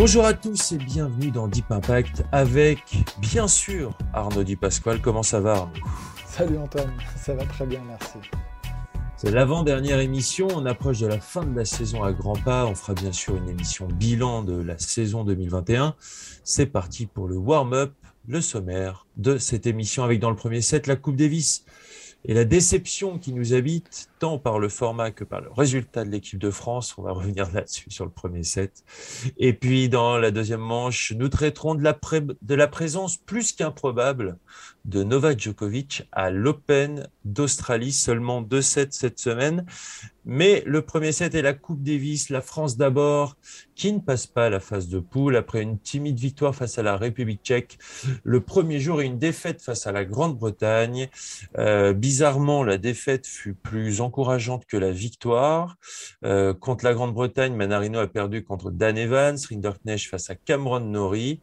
Bonjour 0.00 0.24
à 0.24 0.32
tous 0.32 0.72
et 0.72 0.78
bienvenue 0.78 1.30
dans 1.30 1.46
Deep 1.46 1.70
Impact 1.70 2.24
avec, 2.32 3.04
bien 3.18 3.46
sûr, 3.46 3.92
Arnaud 4.14 4.44
Di 4.44 4.56
Pasquale. 4.56 5.02
Comment 5.02 5.22
ça 5.22 5.40
va, 5.40 5.56
Arnaud? 5.56 5.72
Salut 6.26 6.56
Antoine, 6.56 6.90
ça 7.22 7.34
va 7.34 7.44
très 7.44 7.66
bien, 7.66 7.82
merci. 7.86 8.16
C'est 9.18 9.30
l'avant-dernière 9.30 10.00
émission. 10.00 10.48
On 10.56 10.64
approche 10.64 11.00
de 11.00 11.06
la 11.06 11.20
fin 11.20 11.44
de 11.44 11.54
la 11.54 11.66
saison 11.66 12.02
à 12.02 12.14
grands 12.14 12.32
pas. 12.32 12.64
On 12.64 12.74
fera 12.74 12.94
bien 12.94 13.12
sûr 13.12 13.36
une 13.36 13.50
émission 13.50 13.88
bilan 13.88 14.42
de 14.42 14.54
la 14.54 14.78
saison 14.78 15.22
2021. 15.22 15.94
C'est 16.44 16.64
parti 16.64 17.04
pour 17.04 17.28
le 17.28 17.36
warm-up, 17.36 17.92
le 18.26 18.40
sommaire 18.40 19.06
de 19.18 19.36
cette 19.36 19.66
émission 19.66 20.02
avec 20.02 20.18
dans 20.18 20.30
le 20.30 20.36
premier 20.36 20.62
set 20.62 20.86
la 20.86 20.96
Coupe 20.96 21.16
Davis 21.16 21.66
et 22.24 22.32
la 22.32 22.46
déception 22.46 23.18
qui 23.18 23.34
nous 23.34 23.52
habite, 23.52 24.08
tant 24.20 24.38
par 24.38 24.58
le 24.58 24.68
format 24.68 25.10
que 25.10 25.24
par 25.24 25.40
le 25.40 25.50
résultat 25.50 26.04
de 26.04 26.10
l'équipe 26.10 26.38
de 26.38 26.50
France. 26.50 26.96
On 26.98 27.02
va 27.02 27.12
revenir 27.20 27.50
là-dessus 27.52 27.90
sur 27.90 28.04
le 28.04 28.10
premier 28.12 28.44
set. 28.44 28.84
Et 29.38 29.52
puis, 29.52 29.88
dans 29.88 30.18
la 30.18 30.30
deuxième 30.30 30.60
manche, 30.60 31.12
nous 31.16 31.28
traiterons 31.28 31.74
de 31.74 31.82
la, 31.82 31.98
de 32.42 32.54
la 32.54 32.68
présence 32.68 33.16
plus 33.16 33.52
qu'improbable 33.52 34.38
de 34.84 35.02
Novak 35.02 35.40
Djokovic 35.40 36.06
à 36.12 36.30
l'Open 36.30 37.08
d'Australie. 37.24 37.92
Seulement 37.92 38.42
deux 38.42 38.62
sets 38.62 38.88
cette 38.90 39.18
semaine. 39.18 39.64
Mais 40.26 40.62
le 40.66 40.82
premier 40.82 41.12
set 41.12 41.34
est 41.34 41.42
la 41.42 41.54
Coupe 41.54 41.82
Davis, 41.82 42.28
la 42.28 42.42
France 42.42 42.76
d'abord, 42.76 43.36
qui 43.74 43.92
ne 43.92 44.00
passe 44.00 44.26
pas 44.26 44.50
la 44.50 44.60
phase 44.60 44.88
de 44.88 44.98
poule 44.98 45.34
après 45.34 45.62
une 45.62 45.78
timide 45.78 46.18
victoire 46.18 46.54
face 46.54 46.78
à 46.78 46.82
la 46.82 46.96
République 46.96 47.40
tchèque. 47.42 47.78
Le 48.22 48.40
premier 48.40 48.80
jour 48.80 49.00
et 49.00 49.06
une 49.06 49.18
défaite 49.18 49.62
face 49.62 49.86
à 49.86 49.92
la 49.92 50.04
Grande-Bretagne. 50.04 51.08
Euh, 51.58 51.94
bizarrement, 51.94 52.62
la 52.62 52.76
défaite 52.76 53.26
fut 53.26 53.54
plus 53.54 54.00
encourageante 54.10 54.66
que 54.66 54.76
la 54.76 54.90
victoire. 54.90 55.76
Euh, 56.24 56.52
contre 56.52 56.84
la 56.84 56.94
Grande-Bretagne, 56.94 57.54
Manarino 57.54 58.00
a 58.00 58.08
perdu 58.08 58.42
contre 58.42 58.72
Dan 58.72 58.98
Evans, 58.98 59.36
Rinderknecht 59.48 60.10
face 60.10 60.30
à 60.30 60.34
Cameron 60.34 60.80
Norrie. 60.80 61.40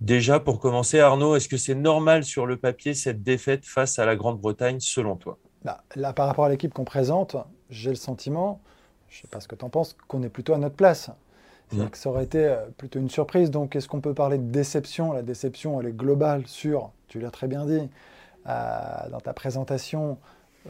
Déjà, 0.00 0.38
pour 0.38 0.60
commencer, 0.60 1.00
Arnaud, 1.00 1.34
est-ce 1.34 1.48
que 1.48 1.56
c'est 1.56 1.74
normal 1.74 2.22
sur 2.24 2.46
le 2.46 2.56
papier 2.56 2.94
cette 2.94 3.22
défaite 3.22 3.64
face 3.64 3.98
à 3.98 4.06
la 4.06 4.14
Grande-Bretagne 4.14 4.78
selon 4.78 5.16
toi? 5.16 5.38
Bah, 5.64 5.82
Là, 5.96 6.12
par 6.12 6.28
rapport 6.28 6.44
à 6.44 6.48
l'équipe 6.48 6.72
qu'on 6.72 6.84
présente, 6.84 7.36
j'ai 7.68 7.90
le 7.90 7.96
sentiment, 7.96 8.60
je 9.08 9.18
ne 9.18 9.22
sais 9.22 9.28
pas 9.28 9.40
ce 9.40 9.48
que 9.48 9.56
tu 9.56 9.64
en 9.64 9.70
penses, 9.70 9.96
qu'on 10.06 10.22
est 10.22 10.28
plutôt 10.28 10.54
à 10.54 10.58
notre 10.58 10.76
place. 10.76 11.10
Mmh. 11.72 11.88
Que 11.88 11.98
ça 11.98 12.10
aurait 12.10 12.24
été 12.24 12.44
euh, 12.44 12.66
plutôt 12.76 13.00
une 13.00 13.10
surprise. 13.10 13.50
Donc, 13.50 13.74
est-ce 13.74 13.88
qu'on 13.88 14.02
peut 14.02 14.14
parler 14.14 14.38
de 14.38 14.50
déception? 14.50 15.12
La 15.12 15.22
déception, 15.22 15.80
elle 15.80 15.88
est 15.88 15.96
globale 15.96 16.46
sur, 16.46 16.92
tu 17.08 17.18
l'as 17.18 17.30
très 17.30 17.48
bien 17.48 17.64
dit, 17.64 17.88
euh, 18.46 19.08
dans 19.10 19.20
ta 19.20 19.32
présentation, 19.32 20.18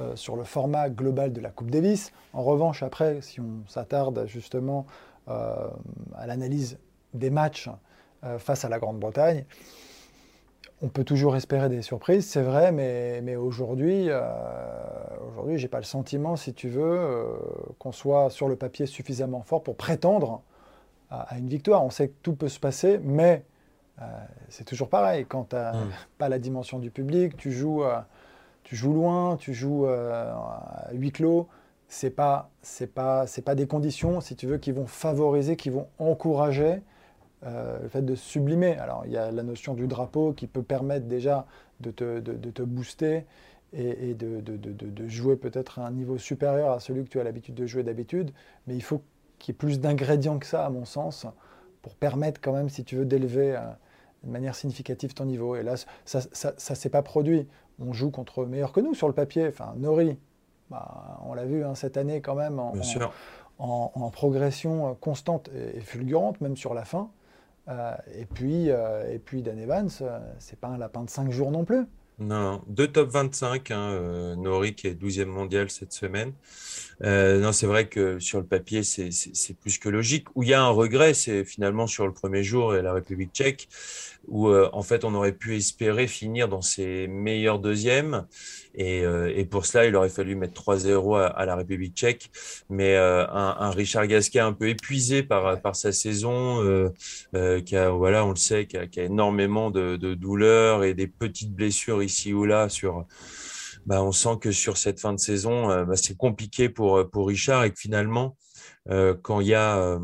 euh, 0.00 0.16
sur 0.16 0.34
le 0.34 0.42
format 0.42 0.90
global 0.90 1.32
de 1.32 1.40
la 1.40 1.50
Coupe 1.50 1.70
Davis. 1.70 2.10
En 2.32 2.42
revanche, 2.42 2.82
après, 2.82 3.20
si 3.20 3.38
on 3.38 3.62
s'attarde 3.68 4.24
justement 4.26 4.86
euh, 5.28 5.68
à 6.16 6.26
l'analyse 6.26 6.78
des 7.12 7.30
matchs 7.30 7.70
euh, 8.24 8.40
face 8.40 8.64
à 8.64 8.68
la 8.68 8.80
Grande-Bretagne. 8.80 9.44
On 10.82 10.88
peut 10.88 11.04
toujours 11.04 11.36
espérer 11.36 11.68
des 11.68 11.80
surprises, 11.80 12.26
c'est 12.26 12.42
vrai, 12.42 12.72
mais, 12.72 13.20
mais 13.22 13.36
aujourd'hui, 13.36 14.10
aujourd'hui, 15.30 15.58
j'ai 15.58 15.68
pas 15.68 15.78
le 15.78 15.84
sentiment, 15.84 16.34
si 16.34 16.52
tu 16.52 16.68
veux, 16.68 17.38
qu'on 17.78 17.92
soit 17.92 18.28
sur 18.28 18.48
le 18.48 18.56
papier 18.56 18.84
suffisamment 18.86 19.42
fort 19.42 19.62
pour 19.62 19.76
prétendre 19.76 20.42
à, 21.10 21.38
une 21.38 21.48
victoire. 21.48 21.84
On 21.84 21.90
sait 21.90 22.08
que 22.08 22.14
tout 22.22 22.34
peut 22.34 22.48
se 22.48 22.58
passer, 22.58 22.98
mais 23.02 23.44
c'est 24.48 24.64
toujours 24.64 24.88
pareil. 24.88 25.24
Quand 25.26 25.50
tu 25.50 25.56
n'as 25.56 25.72
mmh. 25.72 25.90
pas 26.18 26.28
la 26.28 26.40
dimension 26.40 26.80
du 26.80 26.90
public, 26.90 27.36
tu 27.36 27.52
joues, 27.52 27.84
tu 28.64 28.76
joues 28.76 28.92
loin, 28.92 29.36
tu 29.36 29.54
joues 29.54 29.86
à 29.86 30.88
huis 30.92 31.12
clos. 31.12 31.48
C'est 31.88 32.10
pas, 32.10 32.50
c'est 32.62 32.92
pas, 32.92 33.26
c'est 33.26 33.42
pas 33.42 33.54
des 33.54 33.66
conditions, 33.66 34.20
si 34.20 34.34
tu 34.36 34.46
veux, 34.46 34.58
qui 34.58 34.72
vont 34.72 34.86
favoriser, 34.86 35.54
qui 35.56 35.70
vont 35.70 35.86
encourager 35.98 36.80
euh, 37.46 37.78
le 37.82 37.88
fait 37.88 38.02
de 38.02 38.14
sublimer. 38.14 38.76
Alors, 38.78 39.02
il 39.04 39.12
y 39.12 39.18
a 39.18 39.30
la 39.30 39.42
notion 39.42 39.74
du 39.74 39.86
drapeau 39.86 40.32
qui 40.32 40.46
peut 40.46 40.62
permettre 40.62 41.06
déjà 41.06 41.46
de 41.80 41.90
te, 41.90 42.20
de, 42.20 42.50
te 42.50 42.62
booster 42.62 43.26
et, 43.74 44.14
de, 44.14 44.40
de, 44.40 45.08
jouer 45.08 45.36
peut-être 45.36 45.78
à 45.78 45.86
un 45.86 45.90
niveau 45.90 46.16
supérieur 46.16 46.70
à 46.70 46.80
celui 46.80 47.04
que 47.04 47.10
tu 47.10 47.20
as 47.20 47.24
l'habitude 47.24 47.54
de 47.54 47.66
jouer 47.66 47.82
d'habitude. 47.82 48.30
Mais 48.66 48.74
il 48.74 48.82
faut 48.82 49.02
qu'il 49.38 49.52
y 49.52 49.54
ait 49.54 49.58
plus 49.58 49.78
d'ingrédients 49.78 50.38
que 50.38 50.46
ça, 50.46 50.64
à 50.64 50.70
mon 50.70 50.86
sens, 50.86 51.26
pour 51.82 51.96
permettre 51.96 52.40
quand 52.40 52.52
même, 52.52 52.70
si 52.70 52.82
tu 52.82 52.96
veux, 52.96 53.04
d'élever 53.04 53.56
euh, 53.56 53.60
de 54.22 54.30
manière 54.30 54.54
significative 54.54 55.12
ton 55.12 55.26
niveau. 55.26 55.54
Et 55.54 55.62
là, 55.62 55.74
ça 56.06 56.20
ne 56.20 56.74
s'est 56.74 56.88
pas 56.88 57.02
produit. 57.02 57.46
On 57.80 57.92
joue 57.92 58.10
contre 58.10 58.44
meilleurs 58.44 58.72
que 58.72 58.80
nous 58.80 58.94
sur 58.94 59.08
le 59.08 59.14
papier. 59.14 59.48
Enfin, 59.48 59.74
Nori, 59.76 60.18
bah, 60.70 61.20
on 61.26 61.34
l'a 61.34 61.44
vu 61.44 61.64
hein, 61.64 61.74
cette 61.74 61.96
année 61.96 62.20
quand 62.20 62.34
même 62.34 62.58
en, 62.58 62.72
en, 63.58 63.92
en, 63.94 64.10
progression 64.10 64.94
constante 64.96 65.50
et 65.54 65.80
fulgurante, 65.80 66.40
même 66.40 66.56
sur 66.56 66.74
la 66.74 66.84
fin. 66.84 67.10
Euh, 67.68 67.94
et, 68.14 68.26
puis, 68.26 68.70
euh, 68.70 69.10
et 69.10 69.18
puis 69.18 69.42
Dan 69.42 69.58
Evans, 69.58 69.88
euh, 70.02 70.18
c'est 70.38 70.58
pas 70.58 70.68
un 70.68 70.78
lapin 70.78 71.02
de 71.02 71.10
5 71.10 71.30
jours 71.30 71.50
non 71.50 71.64
plus. 71.64 71.86
Non, 72.20 72.62
deux 72.68 72.86
top 72.86 73.10
25, 73.10 73.70
hein, 73.72 74.36
qui 74.76 74.86
est 74.86 74.94
12e 74.94 75.24
mondial 75.24 75.68
cette 75.68 75.92
semaine. 75.92 76.32
non, 77.02 77.52
c'est 77.52 77.66
vrai 77.66 77.88
que 77.88 78.20
sur 78.20 78.38
le 78.38 78.46
papier, 78.46 78.82
c'est 78.84 79.54
plus 79.60 79.78
que 79.78 79.88
logique. 79.88 80.28
Où 80.36 80.44
il 80.44 80.50
y 80.50 80.54
a 80.54 80.62
un 80.62 80.68
regret, 80.68 81.12
c'est 81.14 81.44
finalement 81.44 81.86
sur 81.86 82.06
le 82.06 82.12
premier 82.12 82.44
jour 82.44 82.76
et 82.76 82.82
la 82.82 82.92
République 82.92 83.32
tchèque, 83.32 83.68
où 84.28 84.48
en 84.48 84.82
fait 84.82 85.04
on 85.04 85.14
aurait 85.14 85.32
pu 85.32 85.56
espérer 85.56 86.06
finir 86.06 86.48
dans 86.48 86.62
ses 86.62 87.08
meilleurs 87.08 87.58
deuxièmes. 87.58 88.26
Euh, 88.78 89.32
et, 89.34 89.44
pour 89.44 89.66
cela, 89.66 89.86
il 89.86 89.94
aurait 89.96 90.08
fallu 90.08 90.34
mettre 90.34 90.60
3-0 90.60 91.32
à, 91.34 91.46
la 91.46 91.56
République 91.56 91.94
tchèque. 91.94 92.30
Mais 92.68 92.96
euh, 92.96 93.26
un, 93.28 93.70
Richard 93.70 94.06
Gasquet 94.06 94.40
un 94.40 94.52
peu 94.52 94.68
épuisé 94.68 95.22
par, 95.22 95.76
sa 95.76 95.92
saison, 95.92 96.62
euh, 96.62 97.60
qui 97.60 97.76
a, 97.76 97.90
voilà, 97.90 98.24
on 98.24 98.30
le 98.30 98.36
sait, 98.36 98.66
qui 98.66 98.76
a, 98.76 98.86
énormément 98.96 99.70
de, 99.70 99.96
douleurs 100.14 100.84
et 100.84 100.94
des 100.94 101.06
petites 101.06 101.52
blessures 101.52 102.02
ici 102.04 102.32
ou 102.32 102.44
là 102.44 102.68
sur. 102.68 103.06
Bah, 103.86 104.02
on 104.02 104.12
sent 104.12 104.38
que 104.40 104.50
sur 104.50 104.78
cette 104.78 104.98
fin 104.98 105.12
de 105.12 105.18
saison, 105.18 105.84
bah, 105.84 105.96
c'est 105.96 106.16
compliqué 106.16 106.70
pour, 106.70 107.10
pour 107.10 107.28
Richard 107.28 107.64
et 107.64 107.70
que 107.70 107.78
finalement, 107.78 108.36
quand 109.22 109.40
il 109.40 109.48
y 109.48 109.54
a 109.54 109.98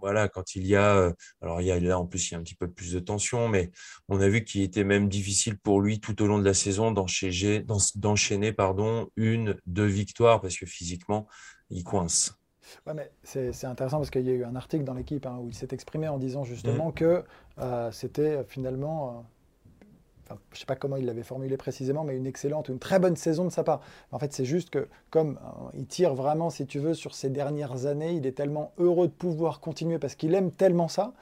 voilà, 0.00 0.28
quand 0.28 0.54
il 0.54 0.66
y 0.66 0.76
a, 0.76 0.96
euh, 0.96 1.12
alors 1.40 1.60
il 1.60 1.66
y 1.66 1.70
a 1.70 1.78
là 1.78 1.98
en 1.98 2.06
plus 2.06 2.30
il 2.30 2.32
y 2.32 2.34
a 2.36 2.38
un 2.38 2.42
petit 2.42 2.54
peu 2.54 2.68
plus 2.68 2.92
de 2.92 3.00
tension, 3.00 3.48
mais 3.48 3.70
on 4.08 4.20
a 4.20 4.28
vu 4.28 4.44
qu'il 4.44 4.62
était 4.62 4.84
même 4.84 5.08
difficile 5.08 5.58
pour 5.58 5.80
lui 5.80 6.00
tout 6.00 6.20
au 6.22 6.26
long 6.26 6.38
de 6.38 6.44
la 6.44 6.54
saison 6.54 6.92
d'enchaîner, 6.92 8.52
pardon, 8.52 9.08
une, 9.16 9.56
deux 9.66 9.86
victoires 9.86 10.40
parce 10.40 10.56
que 10.56 10.66
physiquement 10.66 11.26
il 11.70 11.84
coince. 11.84 12.34
Ouais, 12.86 12.92
mais 12.92 13.10
c'est 13.22 13.64
intéressant 13.64 13.96
parce 13.96 14.10
qu'il 14.10 14.26
y 14.26 14.30
a 14.30 14.34
eu 14.34 14.44
un 14.44 14.54
article 14.54 14.84
dans 14.84 14.92
l'équipe 14.92 15.24
hein, 15.24 15.38
où 15.40 15.48
il 15.48 15.54
s'est 15.54 15.68
exprimé 15.70 16.08
en 16.08 16.18
disant 16.18 16.44
justement 16.44 16.90
mmh. 16.90 16.94
que 16.94 17.24
euh, 17.58 17.90
c'était 17.92 18.44
finalement 18.44 19.24
je 20.50 20.56
ne 20.56 20.58
sais 20.58 20.66
pas 20.66 20.76
comment 20.76 20.96
il 20.96 21.06
l'avait 21.06 21.22
formulé 21.22 21.56
précisément, 21.56 22.04
mais 22.04 22.16
une 22.16 22.26
excellente, 22.26 22.68
une 22.68 22.78
très 22.78 22.98
bonne 22.98 23.16
saison 23.16 23.44
de 23.44 23.50
sa 23.50 23.64
part. 23.64 23.80
En 24.12 24.18
fait, 24.18 24.32
c'est 24.32 24.44
juste 24.44 24.70
que 24.70 24.88
comme 25.10 25.38
euh, 25.42 25.70
il 25.74 25.86
tire 25.86 26.14
vraiment, 26.14 26.50
si 26.50 26.66
tu 26.66 26.78
veux, 26.78 26.94
sur 26.94 27.14
ces 27.14 27.30
dernières 27.30 27.86
années, 27.86 28.12
il 28.12 28.26
est 28.26 28.32
tellement 28.32 28.72
heureux 28.78 29.08
de 29.08 29.12
pouvoir 29.12 29.60
continuer 29.60 29.98
parce 29.98 30.14
qu'il 30.14 30.34
aime 30.34 30.50
tellement 30.50 30.88
ça, 30.88 31.12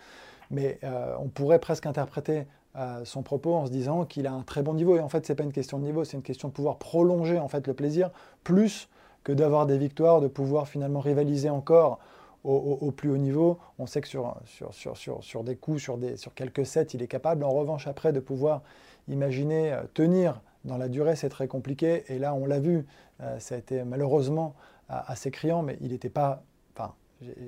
mais 0.50 0.78
euh, 0.84 1.14
on 1.20 1.28
pourrait 1.28 1.58
presque 1.58 1.86
interpréter 1.86 2.46
euh, 2.76 3.04
son 3.04 3.22
propos 3.22 3.54
en 3.54 3.66
se 3.66 3.70
disant 3.70 4.04
qu'il 4.04 4.26
a 4.26 4.32
un 4.32 4.42
très 4.42 4.62
bon 4.62 4.74
niveau. 4.74 4.96
Et 4.96 5.00
en 5.00 5.08
fait, 5.08 5.26
ce 5.26 5.32
n'est 5.32 5.36
pas 5.36 5.44
une 5.44 5.52
question 5.52 5.78
de 5.78 5.84
niveau, 5.84 6.04
c'est 6.04 6.16
une 6.16 6.22
question 6.22 6.48
de 6.48 6.52
pouvoir 6.52 6.76
prolonger 6.76 7.38
en 7.38 7.48
fait 7.48 7.66
le 7.66 7.74
plaisir, 7.74 8.10
plus 8.44 8.88
que 9.24 9.32
d'avoir 9.32 9.66
des 9.66 9.78
victoires, 9.78 10.20
de 10.20 10.28
pouvoir 10.28 10.68
finalement 10.68 11.00
rivaliser 11.00 11.50
encore 11.50 11.98
au, 12.46 12.92
plus 12.92 13.10
haut 13.10 13.16
niveau. 13.16 13.58
On 13.78 13.86
sait 13.86 14.00
que 14.00 14.08
sur, 14.08 14.36
sur, 14.44 14.72
sur, 14.72 14.96
sur, 14.96 15.24
sur 15.24 15.42
des 15.42 15.56
coups, 15.56 15.82
sur, 15.82 15.98
des, 15.98 16.16
sur 16.16 16.32
quelques 16.32 16.64
sets, 16.64 16.88
il 16.94 17.02
est 17.02 17.08
capable. 17.08 17.42
En 17.42 17.50
revanche, 17.50 17.86
après, 17.86 18.12
de 18.12 18.20
pouvoir 18.20 18.62
Imaginez 19.08 19.72
euh, 19.72 19.82
tenir 19.94 20.40
dans 20.64 20.78
la 20.78 20.88
durée, 20.88 21.16
c'est 21.16 21.28
très 21.28 21.48
compliqué. 21.48 22.04
Et 22.08 22.18
là, 22.18 22.34
on 22.34 22.46
l'a 22.46 22.58
vu, 22.58 22.86
euh, 23.20 23.38
ça 23.38 23.54
a 23.54 23.58
été 23.58 23.84
malheureusement 23.84 24.54
assez 24.88 25.30
criant, 25.30 25.62
mais 25.62 25.76
il 25.80 25.90
n'était 25.90 26.10
pas. 26.10 26.44
Enfin, 26.74 26.94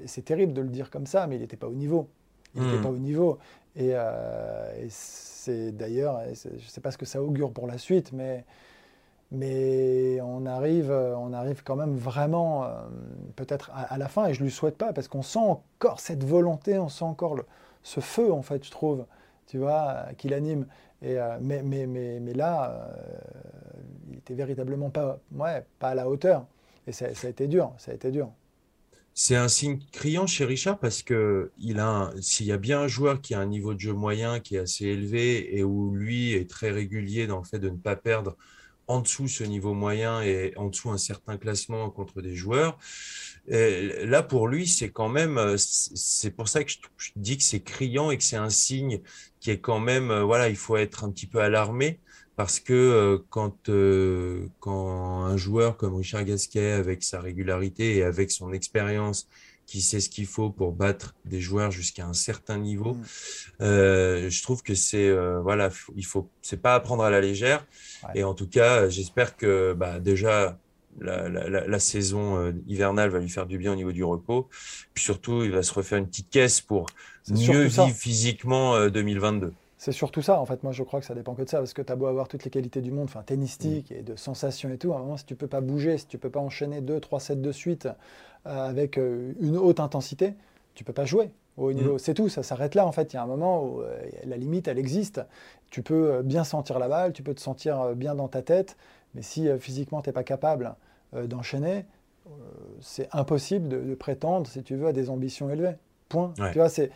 c'est 0.06 0.24
terrible 0.24 0.52
de 0.52 0.60
le 0.60 0.68
dire 0.68 0.90
comme 0.90 1.06
ça, 1.06 1.26
mais 1.26 1.36
il 1.36 1.40
n'était 1.40 1.56
pas 1.56 1.68
au 1.68 1.74
niveau. 1.74 2.08
Il 2.54 2.62
n'était 2.62 2.78
hmm. 2.78 2.82
pas 2.82 2.90
au 2.90 2.98
niveau. 2.98 3.38
Et, 3.76 3.90
euh, 3.92 4.86
c'est 4.88 5.72
d'ailleurs, 5.72 6.20
je 6.26 6.48
ne 6.54 6.58
sais 6.58 6.80
pas 6.80 6.90
ce 6.90 6.98
que 6.98 7.06
ça 7.06 7.22
augure 7.22 7.52
pour 7.52 7.66
la 7.66 7.78
suite, 7.78 8.12
mais 8.12 8.44
Mais 9.30 10.20
on 10.22 10.46
arrive, 10.46 10.90
on 10.90 11.32
arrive 11.32 11.62
quand 11.62 11.76
même 11.76 11.96
vraiment, 11.96 12.66
peut-être 13.36 13.70
à, 13.74 13.98
la 13.98 14.08
fin, 14.08 14.26
et 14.26 14.34
je 14.34 14.40
ne 14.40 14.46
lui 14.46 14.52
souhaite 14.52 14.76
pas, 14.76 14.92
parce 14.92 15.06
qu'on 15.06 15.22
sent 15.22 15.38
encore 15.38 16.00
cette 16.00 16.24
volonté, 16.24 16.78
on 16.78 16.88
sent 16.88 17.04
encore 17.04 17.36
ce 17.82 18.00
feu, 18.00 18.32
en 18.32 18.42
fait, 18.42 18.64
je 18.64 18.70
trouve, 18.70 19.06
tu 19.46 19.58
vois, 19.58 20.06
qui 20.16 20.28
l'anime. 20.28 20.66
Mais, 21.02 21.62
mais, 21.62 21.86
mais, 21.86 22.20
mais, 22.20 22.32
là, 22.34 22.90
il 24.10 24.18
était 24.18 24.34
véritablement 24.34 24.90
pas, 24.90 25.20
ouais, 25.32 25.64
pas 25.78 25.90
à 25.90 25.94
la 25.94 26.08
hauteur. 26.08 26.46
Et 26.86 26.92
ça, 26.92 27.06
a 27.06 27.28
été 27.28 27.46
dur, 27.46 27.72
ça 27.78 27.92
a 27.92 27.94
été 27.94 28.10
dur. 28.10 28.30
C'est 29.14 29.36
un 29.36 29.48
signe 29.48 29.80
criant 29.92 30.26
chez 30.26 30.44
Richard 30.44 30.78
parce 30.78 31.02
que 31.02 31.50
il 31.58 31.80
a 31.80 32.12
s'il 32.20 32.46
y 32.46 32.52
a 32.52 32.56
bien 32.56 32.80
un 32.82 32.86
joueur 32.86 33.20
qui 33.20 33.34
a 33.34 33.40
un 33.40 33.46
niveau 33.46 33.74
de 33.74 33.80
jeu 33.80 33.92
moyen 33.92 34.38
qui 34.38 34.54
est 34.54 34.60
assez 34.60 34.86
élevé 34.86 35.56
et 35.58 35.64
où 35.64 35.92
lui 35.92 36.34
est 36.34 36.48
très 36.48 36.70
régulier 36.70 37.26
dans 37.26 37.38
le 37.38 37.44
fait 37.44 37.58
de 37.58 37.68
ne 37.68 37.76
pas 37.76 37.96
perdre 37.96 38.36
en 38.88 39.00
dessous 39.00 39.28
ce 39.28 39.44
niveau 39.44 39.74
moyen 39.74 40.22
et 40.22 40.52
en 40.56 40.68
dessous 40.68 40.90
un 40.90 40.98
certain 40.98 41.36
classement 41.36 41.90
contre 41.90 42.20
des 42.22 42.34
joueurs. 42.34 42.78
là, 43.46 44.22
pour 44.22 44.48
lui, 44.48 44.66
c'est 44.66 44.90
quand 44.90 45.08
même, 45.08 45.56
c'est 45.56 46.30
pour 46.30 46.48
ça 46.48 46.64
que 46.64 46.70
je, 46.70 47.10
dis 47.16 47.36
que 47.36 47.42
c'est 47.42 47.60
criant 47.60 48.10
et 48.10 48.18
que 48.18 48.24
c'est 48.24 48.36
un 48.36 48.50
signe 48.50 49.00
qui 49.40 49.50
est 49.50 49.60
quand 49.60 49.80
même, 49.80 50.12
voilà, 50.20 50.48
il 50.48 50.56
faut 50.56 50.76
être 50.76 51.04
un 51.04 51.10
petit 51.10 51.26
peu 51.26 51.40
alarmé 51.40 52.00
parce 52.38 52.60
que 52.60 52.72
euh, 52.72 53.18
quand, 53.30 53.68
euh, 53.68 54.46
quand 54.60 55.24
un 55.24 55.36
joueur 55.36 55.76
comme 55.76 55.96
Richard 55.96 56.22
Gasquet, 56.22 56.70
avec 56.70 57.02
sa 57.02 57.20
régularité 57.20 57.96
et 57.96 58.04
avec 58.04 58.30
son 58.30 58.52
expérience, 58.52 59.28
qui 59.68 59.80
sait 59.80 60.00
ce 60.00 60.08
qu'il 60.08 60.26
faut 60.26 60.50
pour 60.50 60.72
battre 60.72 61.14
des 61.24 61.40
joueurs 61.40 61.70
jusqu'à 61.70 62.06
un 62.06 62.14
certain 62.14 62.58
niveau, 62.58 62.94
mm. 62.94 63.02
euh, 63.60 64.30
je 64.30 64.42
trouve 64.42 64.62
que 64.62 64.74
c'est 64.74 65.08
voilà, 65.42 65.70
il 65.94 66.06
faut, 66.06 66.28
c'est 66.42 66.60
pas 66.60 66.74
à 66.74 66.80
prendre 66.80 67.04
à 67.04 67.10
la 67.10 67.20
légère. 67.20 67.64
Et 68.14 68.24
en 68.24 68.34
tout 68.34 68.48
cas, 68.48 68.88
j'espère 68.88 69.36
que 69.36 69.74
bah, 69.74 70.00
déjà 70.00 70.58
la, 71.00 71.28
la, 71.28 71.66
la, 71.66 71.78
saison 71.78 72.52
hivernale 72.66 73.10
va 73.10 73.20
lui 73.20 73.28
faire 73.28 73.46
du 73.46 73.58
bien 73.58 73.72
au 73.72 73.76
niveau 73.76 73.92
du 73.92 74.02
repos. 74.02 74.48
Puis 74.94 75.04
surtout, 75.04 75.44
il 75.44 75.52
va 75.52 75.62
se 75.62 75.72
refaire 75.72 75.98
une 75.98 76.08
petite 76.08 76.30
caisse 76.30 76.60
pour 76.60 76.86
mieux 77.30 77.64
vivre 77.64 77.90
physiquement 77.90 78.88
2022. 78.88 79.52
C'est 79.78 79.92
surtout 79.92 80.22
ça, 80.22 80.40
en 80.40 80.44
fait. 80.44 80.64
Moi, 80.64 80.72
je 80.72 80.82
crois 80.82 80.98
que 80.98 81.06
ça 81.06 81.14
dépend 81.14 81.36
que 81.36 81.42
de 81.42 81.48
ça, 81.48 81.58
parce 81.58 81.72
que 81.72 81.82
tu 81.82 81.92
as 81.92 81.96
beau 81.96 82.06
avoir 82.06 82.26
toutes 82.26 82.44
les 82.44 82.50
qualités 82.50 82.80
du 82.80 82.90
monde, 82.90 83.04
enfin, 83.04 83.22
tennistique 83.22 83.92
mm. 83.92 83.94
et 83.94 84.02
de 84.02 84.16
sensations 84.16 84.70
et 84.70 84.76
tout, 84.76 84.92
à 84.92 84.96
un 84.96 84.98
moment, 84.98 85.16
si 85.16 85.24
tu 85.24 85.36
peux 85.36 85.46
pas 85.46 85.60
bouger, 85.60 85.96
si 85.98 86.06
tu 86.06 86.18
peux 86.18 86.30
pas 86.30 86.40
enchaîner 86.40 86.80
deux, 86.80 86.98
trois 86.98 87.20
sets 87.20 87.36
de 87.36 87.52
suite 87.52 87.86
euh, 87.86 87.92
avec 88.44 88.98
euh, 88.98 89.32
une 89.40 89.56
haute 89.56 89.80
intensité, 89.80 90.34
tu 90.74 90.84
peux 90.84 90.92
pas 90.92 91.04
jouer 91.04 91.30
au 91.56 91.68
haut 91.68 91.72
niveau. 91.72 91.94
Mm. 91.94 91.98
C'est 91.98 92.14
tout, 92.14 92.28
ça 92.28 92.42
s'arrête 92.42 92.74
là, 92.74 92.86
en 92.86 92.92
fait. 92.92 93.12
Il 93.12 93.16
y 93.16 93.18
a 93.18 93.22
un 93.22 93.26
moment 93.26 93.64
où 93.64 93.82
euh, 93.82 93.98
la 94.24 94.36
limite, 94.36 94.68
elle 94.68 94.78
existe. 94.78 95.20
Tu 95.70 95.82
peux 95.82 96.22
bien 96.22 96.44
sentir 96.44 96.78
la 96.78 96.88
balle, 96.88 97.12
tu 97.12 97.22
peux 97.22 97.34
te 97.34 97.40
sentir 97.40 97.94
bien 97.94 98.14
dans 98.14 98.28
ta 98.28 98.42
tête, 98.42 98.76
mais 99.14 99.22
si 99.22 99.48
physiquement, 99.58 100.00
tu 100.00 100.08
n'es 100.08 100.14
pas 100.14 100.24
capable 100.24 100.74
d'enchaîner, 101.12 101.84
c'est 102.80 103.08
impossible 103.12 103.68
de, 103.68 103.94
prétendre, 103.94 104.46
si 104.46 104.62
tu 104.62 104.76
veux, 104.76 104.86
à 104.86 104.92
des 104.94 105.10
ambitions 105.10 105.50
élevées. 105.50 105.76
Point. 106.08 106.32
Tu 106.52 106.58
vois, 106.58 106.70
c'est 106.70 106.90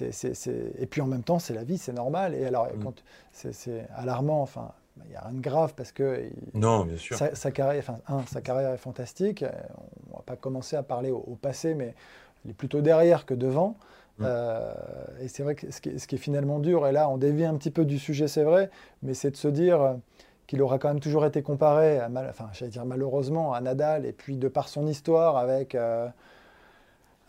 et 0.00 0.86
puis 0.86 1.00
en 1.00 1.06
même 1.06 1.22
temps, 1.22 1.38
c'est 1.38 1.54
la 1.54 1.64
vie, 1.64 1.78
c'est 1.78 1.92
normal. 1.92 2.34
Et 2.34 2.44
alors, 2.44 2.66
mm. 2.66 2.82
quand 2.82 3.02
c'est 3.32 3.86
alarmant, 3.94 4.42
enfin, 4.42 4.72
il 5.04 5.10
n'y 5.10 5.16
a 5.16 5.20
rien 5.20 5.32
de 5.32 5.40
grave 5.40 5.74
parce 5.76 5.92
que 5.92 6.28
non, 6.54 6.84
bien 6.84 6.96
sûr. 6.96 7.16
Sa, 7.16 7.50
carrière, 7.50 7.82
enfin, 7.86 8.24
sa 8.30 8.40
carrière 8.40 8.72
est 8.72 8.78
fantastique. 8.78 9.44
Pas 10.28 10.36
commencer 10.36 10.76
à 10.76 10.82
parler 10.82 11.10
au, 11.10 11.38
passé, 11.40 11.74
mais 11.74 11.94
il 12.44 12.50
est 12.50 12.54
plutôt 12.54 12.82
derrière 12.82 13.24
que 13.24 13.32
devant. 13.32 13.76
Mm. 14.18 14.24
Euh, 14.26 14.74
et 15.22 15.28
c'est 15.28 15.42
vrai 15.42 15.54
que 15.54 15.70
ce 15.70 15.80
qui, 15.80 15.88
est, 15.88 16.18
finalement 16.18 16.58
dur, 16.58 16.86
et 16.86 16.92
là 16.92 17.08
on 17.08 17.16
dévie 17.16 17.46
un 17.46 17.54
petit 17.54 17.70
peu 17.70 17.86
du 17.86 17.98
sujet, 17.98 18.28
c'est 18.28 18.42
vrai, 18.42 18.70
mais 19.02 19.14
c'est 19.14 19.30
de 19.30 19.36
se 19.36 19.48
dire 19.48 19.96
qu'il 20.46 20.60
aura 20.60 20.78
quand 20.78 20.88
même 20.88 21.00
toujours 21.00 21.24
été 21.24 21.40
comparé, 21.40 21.98
à, 21.98 22.10
enfin, 22.28 22.48
j'allais 22.52 22.70
dire 22.70 22.84
malheureusement, 22.84 23.54
à 23.54 23.60
Nadal, 23.62 24.04
et 24.04 24.12
puis 24.12 24.36
de 24.36 24.48
par 24.48 24.68
son 24.68 24.86
histoire 24.86 25.36
avec. 25.36 25.74
Euh, 25.74 26.08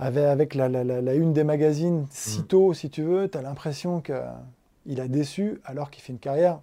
avec, 0.01 0.23
avec 0.23 0.55
la, 0.55 0.67
une 1.13 1.33
des 1.33 1.43
magazines 1.43 2.07
si 2.09 2.39
mm. 2.39 2.43
tôt, 2.43 2.73
si 2.73 2.89
tu 2.89 3.03
veux, 3.03 3.29
tu 3.29 3.37
as 3.37 3.41
l'impression 3.41 4.01
qu'il 4.01 5.01
a 5.01 5.07
déçu 5.09 5.59
alors 5.65 5.91
qu'il 5.91 6.01
fait 6.01 6.13
une 6.13 6.19
carrière 6.19 6.61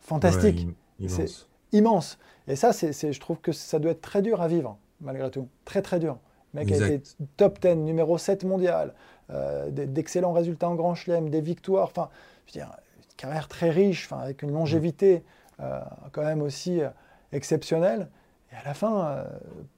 fantastique. 0.00 0.66
c'est 1.06 1.28
immense. 1.72 2.18
Et 2.48 2.56
ça, 2.56 2.72
c'est, 2.72 3.12
je 3.12 3.20
trouve 3.20 3.38
que 3.38 3.52
ça 3.52 3.78
doit 3.78 3.90
être 3.90 4.00
très 4.00 4.22
dur 4.22 4.40
à 4.40 4.48
vivre, 4.48 4.78
malgré 5.00 5.30
tout. 5.30 5.48
Très, 5.64 5.82
très 5.82 5.98
dur. 5.98 6.18
Le 6.54 6.60
mec 6.60 6.72
a 6.72 6.88
été 6.88 7.02
top 7.36 7.60
10, 7.60 7.76
numéro 7.76 8.18
7 8.18 8.44
mondial, 8.44 8.94
euh, 9.30 9.70
d'excellents 9.70 10.32
résultats 10.32 10.68
en 10.68 10.74
Grand 10.74 10.94
Chelem, 10.94 11.28
des 11.28 11.40
victoires. 11.40 11.88
Enfin, 11.88 12.08
je 12.46 12.52
veux 12.52 12.64
dire, 12.64 12.76
une 12.96 13.16
carrière 13.16 13.48
très 13.48 13.70
riche, 13.70 14.10
avec 14.12 14.42
une 14.42 14.52
longévité 14.52 15.22
euh, 15.60 15.80
quand 16.12 16.22
même 16.22 16.42
aussi 16.42 16.80
euh, 16.80 16.88
exceptionnelle. 17.32 18.08
Et 18.52 18.56
à 18.56 18.64
la 18.64 18.74
fin, 18.74 19.24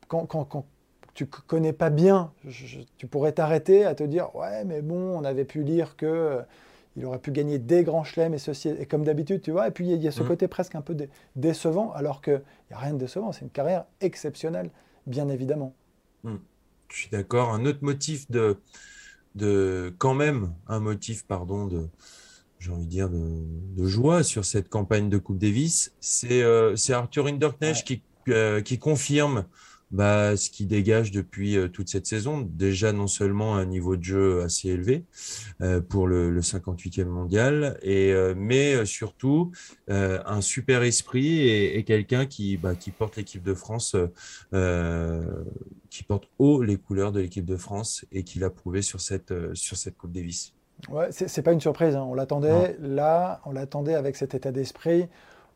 quand, 0.09 0.27
quand, 0.27 0.45
quand 0.45 0.67
tu 1.15 1.27
connais 1.27 1.73
pas 1.73 1.91
bien, 1.91 2.33
tu 2.97 3.07
pourrais 3.09 3.33
t'arrêter 3.33 3.85
à 3.85 3.97
te 3.97 4.05
dire 4.05 4.37
ouais 4.37 4.65
mais 4.65 4.83
bon 4.83 5.19
on 5.19 5.25
avait 5.25 5.45
pu 5.45 5.65
lire 5.65 5.97
que 5.97 6.41
il 6.97 7.05
aurait 7.05 7.19
pu 7.19 7.33
gagner 7.33 7.59
des 7.59 7.83
grands 7.83 8.05
chelems 8.05 8.35
et 8.35 8.39
ceci 8.39 8.69
et 8.69 8.87
comme 8.87 9.03
d'habitude 9.03 9.41
tu 9.41 9.51
vois 9.51 9.67
et 9.67 9.73
puis 9.73 9.89
il 9.89 10.01
y, 10.01 10.07
a 10.07 10.13
ce 10.13 10.23
mmh. 10.23 10.29
côté 10.29 10.47
presque 10.47 10.77
un 10.77 10.81
peu 10.81 10.97
décevant 11.35 11.91
alors 11.93 12.21
que 12.21 12.43
il 12.71 12.73
y 12.73 12.77
a 12.77 12.79
rien 12.79 12.93
de 12.93 12.99
décevant 12.99 13.33
c'est 13.33 13.41
une 13.41 13.51
carrière 13.51 13.85
exceptionnelle 14.01 14.71
bien 15.09 15.29
évidemment. 15.29 15.75
Mmh. 16.25 16.37
Je 16.89 16.97
suis 16.97 17.11
d'accord 17.11 17.53
un 17.53 17.65
autre 17.65 17.81
motif 17.83 18.31
de 18.31 18.57
de 19.35 19.95
quand 19.99 20.15
même 20.15 20.55
un 20.67 20.81
motif 20.81 21.25
pardon 21.27 21.67
de 21.67 21.87
j'ai 22.59 22.73
envie 22.73 22.87
de 22.87 22.91
dire 22.91 23.09
de, 23.09 23.87
joie 23.87 24.25
sur 24.25 24.45
cette 24.45 24.69
campagne 24.69 25.09
de 25.09 25.19
Coupe 25.19 25.39
Davis 25.39 25.93
c'est 26.01 26.43
euh, 26.43 26.75
Arthur 26.91 27.27
Hinderknecht 27.27 27.87
qui 27.87 28.03
euh, 28.29 28.61
qui 28.63 28.79
confirme 28.79 29.45
bah, 29.91 30.37
ce 30.37 30.51
qui 30.51 30.67
dégage 30.67 31.11
depuis 31.11 31.57
euh, 31.57 31.69
toute 31.69 31.89
cette 31.89 32.07
saison, 32.07 32.41
déjà 32.41 32.93
non 32.93 33.07
seulement 33.07 33.57
un 33.57 33.65
niveau 33.65 33.97
de 33.97 34.05
jeu 34.05 34.43
assez 34.43 34.69
élevé 34.69 35.05
euh, 35.63 35.81
pour 35.81 36.07
le, 36.07 36.31
le, 36.31 36.41
58e 36.41 37.07
mondial, 37.07 37.79
et, 37.83 38.13
euh, 38.13 38.35
mais 38.37 38.85
surtout 38.85 39.53
un 39.89 40.41
super 40.41 40.83
esprit 40.83 41.41
et, 41.41 41.79
et 41.79 41.85
quelqu'un 41.85 42.27
qui, 42.27 42.57
bah, 42.57 42.75
qui 42.75 42.91
porte 42.91 43.17
l'équipe 43.17 43.43
de 43.43 43.55
France, 43.55 43.97
qui 45.91 46.03
porte 46.05 46.29
haut 46.39 46.63
les 46.63 46.77
couleurs 46.77 47.13
de 47.13 47.21
l'équipe 47.21 47.45
de 47.45 47.57
France 47.57 48.05
et 48.13 48.23
qui 48.23 48.39
l'a 48.39 48.51
prouvé 48.51 48.83
sur 48.83 49.01
cette, 49.01 49.33
sur 49.55 49.77
cette 49.77 49.97
Coupe 49.97 50.13
Davis. 50.13 50.53
Ouais, 50.91 51.09
c'est 51.11 51.43
pas 51.43 51.53
une 51.53 51.61
surprise, 51.61 51.97
hein. 51.97 52.03
on 52.03 52.15
l'attendait 52.15 52.77
là, 52.81 53.41
on 53.45 53.53
l'attendait 53.53 53.95
avec 53.95 54.15
cet 54.17 54.35
état 54.35 54.53
d'esprit 54.53 55.09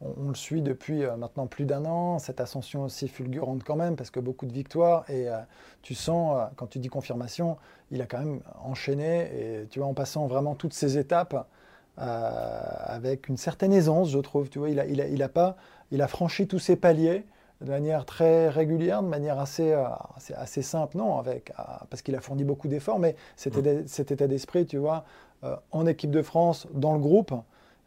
on, 0.02 0.28
le 0.28 0.34
suit 0.34 0.62
depuis 0.62 1.04
euh, 1.04 1.16
maintenant 1.16 1.46
plus 1.46 1.64
d'un 1.64 1.84
an, 1.84 2.18
cette 2.18 2.40
ascension 2.40 2.84
aussi 2.84 3.08
fulgurante 3.08 3.62
quand 3.64 3.76
même, 3.76 3.96
parce 3.96 4.10
que 4.10 4.20
beaucoup 4.20 4.46
de 4.46 4.52
victoires, 4.52 5.08
et 5.08 5.28
euh, 5.28 5.38
tu 5.82 5.94
sens, 5.94 6.36
euh, 6.36 6.44
quand 6.56 6.66
tu 6.66 6.78
dis 6.78 6.88
confirmation, 6.88 7.56
il 7.90 8.00
a 8.02 8.06
quand 8.06 8.18
même 8.18 8.40
enchaîné, 8.62 9.62
et 9.62 9.66
tu 9.68 9.78
vois, 9.78 9.88
en 9.88 9.94
passant 9.94 10.26
vraiment 10.26 10.54
toutes 10.54 10.74
ces 10.74 10.98
étapes, 10.98 11.46
avec 11.98 13.28
une 13.28 13.36
certaine 13.36 13.70
aisance, 13.70 14.08
je 14.10 14.18
trouve, 14.18 14.48
tu 14.48 14.58
vois, 14.58 14.70
il 14.70 14.80
a, 14.80 14.86
il 14.86 15.22
a, 15.22 15.28
pas, 15.28 15.56
il 15.90 16.00
a 16.00 16.08
franchi 16.08 16.48
tous 16.48 16.58
ses 16.58 16.74
paliers, 16.74 17.26
de 17.60 17.68
manière 17.68 18.06
très 18.06 18.48
régulière, 18.48 19.02
de 19.02 19.08
manière 19.08 19.38
assez, 19.38 19.76
assez, 20.34 20.62
simple, 20.62 20.96
non, 20.96 21.18
avec, 21.18 21.52
parce 21.90 22.00
qu'il 22.00 22.16
a 22.16 22.22
fourni 22.22 22.44
beaucoup 22.44 22.66
d'efforts, 22.66 22.98
mais 22.98 23.14
cet, 23.36 23.58
mmh. 23.58 23.86
cet 23.86 24.10
état 24.10 24.26
d'esprit, 24.26 24.64
tu 24.64 24.78
vois, 24.78 25.04
en 25.70 25.86
équipe 25.86 26.10
de 26.10 26.22
France, 26.22 26.66
dans 26.72 26.94
le 26.94 26.98
groupe, 26.98 27.34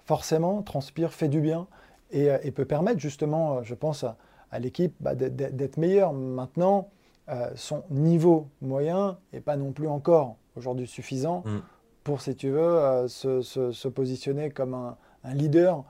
forcément, 0.06 0.62
transpire, 0.62 1.12
fait 1.12 1.28
du 1.28 1.42
bien. 1.42 1.68
Euh, 2.16 2.38
et, 2.44 2.52
peut 2.52 2.66
permettre 2.66 3.00
justement, 3.00 3.58
euh, 3.58 3.64
je 3.64 3.76
pense, 3.76 4.06
à, 4.52 4.60
l'équipe 4.60 4.96
bah, 5.00 5.16
d'être 5.16 5.78
meilleure. 5.78 6.14
Maintenant, 6.14 6.90
euh, 7.30 7.50
son 7.56 7.84
niveau 7.90 8.48
moyen 8.62 9.18
n'est 9.34 9.42
pas 9.42 9.58
non 9.58 9.72
plus 9.72 9.88
encore 9.88 10.38
aujourd'hui 10.56 10.88
suffisant 10.88 11.44
mm. 11.46 11.58
pour, 12.04 12.22
si 12.22 12.36
tu 12.36 12.50
veux, 12.50 13.08
se, 13.08 13.88
positionner 13.88 14.50
comme 14.50 14.74
un, 14.74 14.98
leader 15.34 15.84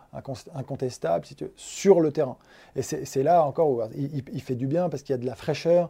incontestable 0.53 1.25
si 1.25 1.35
tu 1.35 1.51
sur 1.57 1.99
le 1.99 2.13
terrain. 2.13 2.37
Et 2.77 2.81
c'est 2.81 3.21
là 3.21 3.43
encore 3.43 3.69
où 3.69 3.81
il, 3.93 4.41
fait 4.41 4.55
du 4.55 4.65
bien 4.65 4.87
parce 4.87 5.03
qu'il 5.03 5.11
y 5.11 5.13
a 5.13 5.17
de 5.17 5.25
la 5.25 5.35
fraîcheur. 5.35 5.89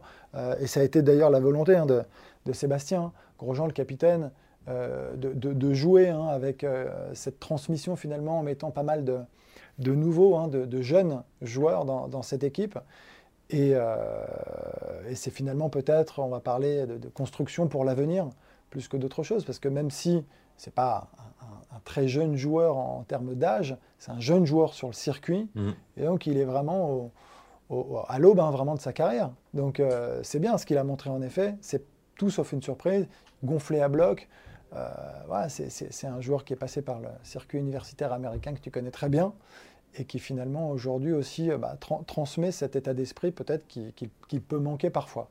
et 0.58 0.66
ça 0.66 0.80
a 0.80 0.82
été 0.82 1.00
d'ailleurs 1.00 1.30
la 1.30 1.38
volonté 1.38 1.76
hein, 1.76 1.86
de, 1.86 2.52
Sébastien 2.52 3.12
Grosjean, 3.38 3.66
le 3.66 3.72
capitaine, 3.72 4.32
de, 4.66 5.72
jouer 5.74 6.08
hein, 6.08 6.26
avec 6.26 6.66
cette 7.14 7.38
transmission 7.38 7.94
finalement 7.94 8.40
en 8.40 8.42
mettant 8.42 8.72
pas 8.72 8.82
mal 8.82 9.04
de, 9.04 9.20
de 9.78 9.94
nouveaux, 9.94 10.36
hein, 10.36 10.48
de, 10.48 10.82
jeunes 10.82 11.22
joueurs 11.42 11.84
dans, 11.84 12.22
cette 12.22 12.44
équipe. 12.44 12.78
Euh, 13.54 14.26
et, 15.08 15.14
c'est 15.14 15.30
finalement 15.30 15.68
peut-être, 15.68 16.20
on 16.20 16.28
va 16.28 16.40
parler 16.40 16.86
de, 16.86 17.08
construction 17.08 17.68
pour 17.68 17.84
l'avenir, 17.84 18.28
plus 18.70 18.88
que 18.88 18.96
d'autres 18.96 19.22
choses, 19.22 19.44
parce 19.44 19.58
que 19.58 19.68
même 19.68 19.90
si 19.90 20.24
ce 20.56 20.68
n'est 20.68 20.72
pas 20.72 21.08
un, 21.72 21.80
très 21.84 22.08
jeune 22.08 22.36
joueur 22.36 22.76
en, 22.76 23.04
termes 23.04 23.34
d'âge, 23.34 23.76
c'est 23.98 24.10
un 24.10 24.20
jeune 24.20 24.46
joueur 24.46 24.74
sur 24.74 24.88
le 24.88 24.94
circuit, 24.94 25.48
mmh. 25.54 25.70
et 25.98 26.04
donc 26.04 26.26
il 26.26 26.36
est 26.38 26.44
vraiment 26.44 27.12
à 28.08 28.18
l'aube 28.18 28.40
hein, 28.40 28.50
vraiment 28.50 28.74
de 28.74 28.80
sa 28.80 28.92
carrière. 28.92 29.30
Donc 29.54 29.80
euh, 29.80 30.20
c'est 30.22 30.38
bien 30.38 30.56
ce 30.58 30.66
qu'il 30.66 30.78
a 30.78 30.84
montré 30.84 31.10
en 31.10 31.22
effet, 31.22 31.56
c'est 31.60 31.84
tout 32.16 32.30
sauf 32.30 32.52
une 32.52 32.62
surprise, 32.62 33.06
gonflé 33.44 33.80
à 33.80 33.88
bloc. 33.88 34.28
Euh, 34.74 34.88
voilà, 35.26 35.48
c'est 35.48 36.06
un 36.06 36.20
joueur 36.20 36.44
qui 36.44 36.52
est 36.52 36.56
passé 36.56 36.82
par 36.82 37.00
le 37.00 37.08
circuit 37.22 37.58
universitaire 37.58 38.12
américain 38.12 38.52
que 38.52 38.60
tu 38.60 38.70
connais 38.70 38.90
très 38.90 39.08
bien 39.08 39.32
et 39.98 40.04
qui 40.04 40.18
finalement 40.18 40.70
aujourd'hui 40.70 41.12
aussi 41.12 41.48
bah, 41.58 41.78
transmet 42.06 42.52
cet 42.52 42.76
état 42.76 42.94
d'esprit 42.94 43.32
peut-être 43.32 43.66
qui, 43.66 44.40
peut 44.40 44.58
manquer 44.58 44.90
parfois. 44.90 45.30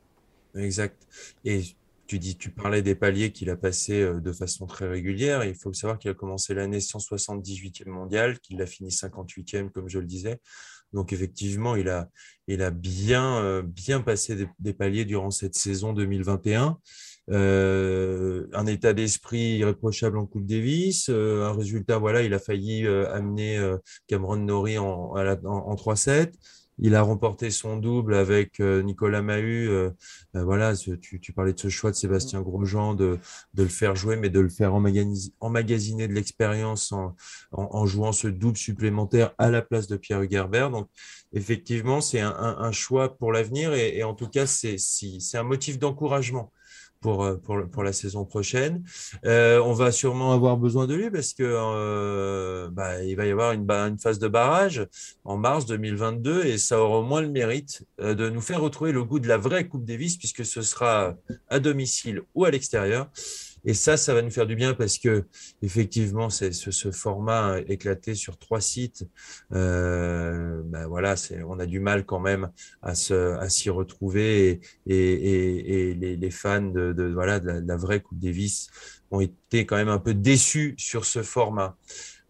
Exact. 0.55 0.95
Tu 2.07 2.19
dis, 2.19 2.37
tu 2.37 2.51
parlais 2.51 2.81
des 2.81 2.95
paliers 2.95 3.31
qu'il 3.31 3.49
a 3.49 3.55
passés 3.55 4.03
de 4.03 4.31
façon 4.31 4.65
très 4.65 4.87
régulière. 4.87 5.43
Il 5.43 5.55
faut 5.55 5.73
savoir 5.73 5.97
qu'il 5.97 6.11
a 6.11 6.13
commencé 6.13 6.53
l'année 6.53 6.79
178e 6.79 7.89
mondial, 7.89 8.39
qu'il 8.39 8.61
a 8.61 8.65
fini 8.65 8.89
58e, 8.89 9.69
comme 9.69 9.89
je 9.89 9.99
le 9.99 10.05
disais. 10.05 10.39
Donc 10.93 11.13
effectivement, 11.13 11.75
il 11.75 11.89
a, 11.89 12.09
il 12.47 12.61
a 12.61 12.71
bien, 12.71 13.63
bien 13.63 14.01
passé 14.01 14.47
des, 14.59 14.73
paliers 14.73 15.05
durant 15.05 15.31
cette 15.31 15.55
saison 15.55 15.93
2021. 15.93 16.77
Euh, 17.31 18.45
un 18.53 18.67
état 18.67 18.93
d'esprit 18.93 19.57
irréprochable 19.57 20.17
en 20.17 20.27
Coupe 20.27 20.45
Davis, 20.45 21.07
euh, 21.09 21.43
un 21.45 21.53
résultat, 21.53 21.97
voilà, 21.97 22.21
il 22.21 22.33
a 22.35 22.39
failli 22.39 22.85
euh, 22.85 23.11
amener 23.11 23.59
Cameron 24.07 24.37
Norrie 24.37 24.77
en, 24.77 25.15
en, 25.15 25.75
3-7. 25.75 26.33
Il 26.77 26.95
a 26.95 27.01
remporté 27.01 27.51
son 27.51 27.77
double 27.77 28.15
avec 28.15 28.59
Nicolas 28.59 29.21
Mahut. 29.21 29.69
voilà, 30.33 30.73
tu, 30.75 31.33
parlais 31.33 31.53
de 31.53 31.59
ce 31.59 31.69
choix 31.69 31.91
de 31.91 31.95
Sébastien 31.95 32.41
Grosjean 32.41 32.95
de, 32.95 33.19
de 33.53 33.63
le 33.63 33.69
faire 33.69 33.95
jouer, 33.95 34.17
mais 34.17 34.29
de 34.29 34.39
le 34.39 34.49
faire 34.49 34.73
emmagasiner 34.73 36.07
de 36.07 36.13
l'expérience 36.13 36.93
en, 37.51 37.85
jouant 37.85 38.11
ce 38.11 38.27
double 38.27 38.57
supplémentaire 38.57 39.33
à 39.37 39.49
la 39.49 39.61
place 39.61 39.87
de 39.87 39.97
Pierre 39.97 40.21
Hugerbert. 40.21 40.69
Donc, 40.69 40.89
effectivement, 41.33 42.01
c'est 42.01 42.21
un, 42.21 42.71
choix 42.71 43.17
pour 43.17 43.31
l'avenir 43.31 43.73
et, 43.73 44.03
en 44.03 44.13
tout 44.13 44.27
cas, 44.27 44.45
c'est 44.45 44.77
un 45.33 45.43
motif 45.43 45.79
d'encouragement 45.79 46.51
pour, 47.05 47.23
euh, 47.23 47.35
pour, 47.35 47.69
pour, 47.69 47.83
la 47.83 47.93
saison 47.93 48.25
prochaine. 48.25 48.83
Euh, 49.25 49.61
on 49.63 49.73
va 49.73 49.91
sûrement 49.91 50.33
avoir 50.33 50.57
besoin 50.57 50.87
de 50.87 50.95
lui 50.95 51.11
parce 51.11 51.33
que 51.35 51.43
euh, 51.45 52.67
bah, 52.71 53.03
il 53.03 53.15
va 53.15 53.27
y 53.27 53.29
avoir 53.29 53.51
une, 53.51 53.69
une, 53.69 53.99
phase 53.99 54.17
de 54.17 54.27
barrage 54.27 54.87
en 55.23 55.37
mars 55.37 55.67
2022 55.67 56.45
et 56.45 56.57
ça 56.57 56.81
aura 56.81 56.97
au 56.97 57.03
moins 57.03 57.21
le 57.21 57.29
mérite 57.29 57.83
de 57.99 58.27
nous 58.29 58.41
faire 58.41 58.59
retrouver 58.59 58.91
le 58.91 59.03
goût 59.03 59.19
de 59.19 59.27
la 59.27 59.37
vraie 59.37 59.67
Coupe 59.67 59.85
Davis 59.85 60.17
puisque 60.17 60.43
ce 60.43 60.63
sera 60.63 61.13
à 61.47 61.59
domicile 61.59 62.23
ou 62.33 62.43
à 62.43 62.49
l'extérieur. 62.49 63.07
Et 63.65 63.73
ça, 63.73 63.97
ça 63.97 64.13
va 64.13 64.21
nous 64.21 64.29
faire 64.29 64.45
du 64.45 64.55
bien 64.55 64.73
parce 64.73 64.99
que 64.99 65.25
effectivement, 65.61 66.29
ce, 66.29 66.91
format 66.91 67.59
éclaté 67.67 68.13
sur 68.13 68.37
trois 68.37 68.61
sites. 68.61 69.07
Euh, 69.53 70.61
ben 70.65 70.85
voilà, 70.87 71.15
on 71.47 71.59
a 71.59 71.65
du 71.65 71.79
mal 71.79 72.05
quand 72.05 72.19
même 72.19 72.51
à 72.83 72.93
s'y 72.95 73.69
retrouver 73.69 74.61
et, 74.85 75.93
les, 75.95 76.31
fans 76.31 76.61
de, 76.61 76.93
de 76.93 77.05
voilà 77.05 77.39
de 77.39 77.63
la, 77.65 77.77
vraie 77.77 78.01
Coupe 78.01 78.19
Davis 78.19 78.69
ont 79.11 79.21
été 79.21 79.65
quand 79.65 79.75
même 79.75 79.89
un 79.89 79.99
peu 79.99 80.13
déçus 80.13 80.75
sur 80.77 81.05
ce 81.05 81.23
format. 81.23 81.77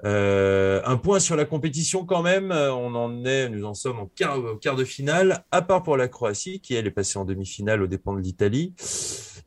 Euh, 0.03 0.81
un 0.85 0.97
point 0.97 1.19
sur 1.19 1.35
la 1.35 1.45
compétition 1.45 2.05
quand 2.05 2.21
même, 2.21 2.51
on 2.51 2.95
en 2.95 3.25
est, 3.25 3.49
nous 3.49 3.65
en 3.65 3.73
sommes 3.73 3.99
en 3.99 4.05
quart, 4.07 4.39
quart 4.61 4.75
de 4.75 4.83
finale, 4.83 5.43
à 5.51 5.61
part 5.61 5.83
pour 5.83 5.97
la 5.97 6.07
Croatie 6.07 6.59
qui 6.59 6.75
elle 6.75 6.87
est 6.87 6.91
passée 6.91 7.17
en 7.17 7.25
demi-finale 7.25 7.81
aux 7.81 7.87
dépens 7.87 8.13
de 8.13 8.21
l'Italie. 8.21 8.73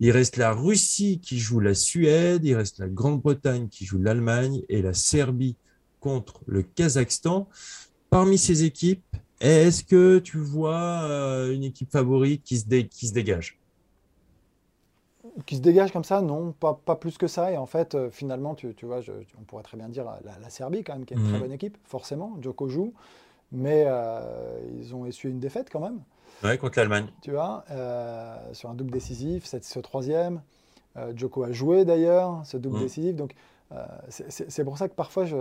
Il 0.00 0.12
reste 0.12 0.36
la 0.36 0.52
Russie 0.52 1.20
qui 1.20 1.38
joue 1.38 1.58
la 1.60 1.74
Suède, 1.74 2.44
il 2.44 2.54
reste 2.54 2.78
la 2.78 2.88
Grande-Bretagne 2.88 3.68
qui 3.68 3.84
joue 3.84 3.98
l'Allemagne 3.98 4.62
et 4.68 4.80
la 4.80 4.94
Serbie 4.94 5.56
contre 6.00 6.40
le 6.46 6.62
Kazakhstan. 6.62 7.48
Parmi 8.10 8.38
ces 8.38 8.62
équipes, 8.62 9.04
est-ce 9.40 9.82
que 9.84 10.18
tu 10.18 10.38
vois 10.38 11.02
euh, 11.02 11.52
une 11.52 11.64
équipe 11.64 11.90
favorite 11.90 12.42
qui 12.44 12.58
se, 12.58 12.66
qui 12.66 13.08
se 13.08 13.12
dégage? 13.12 13.58
Qui 15.46 15.56
se 15.56 15.60
dégage 15.60 15.92
comme 15.92 16.04
ça, 16.04 16.20
non, 16.20 16.52
pas, 16.52 16.74
pas, 16.74 16.96
plus 16.96 17.18
que 17.18 17.26
ça. 17.26 17.52
Et 17.52 17.56
en 17.56 17.66
fait, 17.66 17.94
euh, 17.94 18.10
finalement, 18.10 18.54
tu, 18.54 18.74
tu 18.74 18.86
vois, 18.86 19.00
on 19.38 19.44
pourrait 19.44 19.62
très 19.62 19.76
bien 19.76 19.88
dire 19.88 20.04
la, 20.24 20.50
Serbie, 20.50 20.82
quand 20.82 20.94
même, 20.94 21.04
qui 21.04 21.14
est 21.14 21.16
une 21.16 21.24
très 21.24 21.34
mhm. 21.34 21.40
bonne 21.40 21.52
équipe, 21.52 21.76
forcément. 21.84 22.36
Djoko 22.40 22.68
joue, 22.68 22.92
mais 23.52 23.84
euh, 23.86 24.58
ils 24.80 24.94
ont 24.94 25.06
essuyé 25.06 25.32
une 25.32 25.40
défaite 25.40 25.68
quand 25.70 25.80
même. 25.80 26.00
Ouais, 26.44 26.58
contre 26.58 26.78
l'Allemagne. 26.78 27.06
Tu 27.22 27.32
vois, 27.32 27.64
euh, 27.70 28.36
sur 28.52 28.70
un 28.70 28.74
double 28.74 28.90
décisif, 28.90 29.44
c'est 29.44 29.64
ce 29.64 29.78
troisième. 29.80 30.40
Euh, 30.96 31.12
Joko 31.16 31.42
a 31.42 31.52
joué 31.52 31.84
d'ailleurs, 31.84 32.42
ce 32.44 32.56
double 32.56 32.78
mm. 32.78 32.82
décisif. 32.82 33.16
Donc, 33.16 33.34
euh, 33.72 33.84
c'est 34.08 34.64
pour 34.64 34.78
ça 34.78 34.88
que 34.88 34.94
parfois, 34.94 35.24
je, 35.24 35.36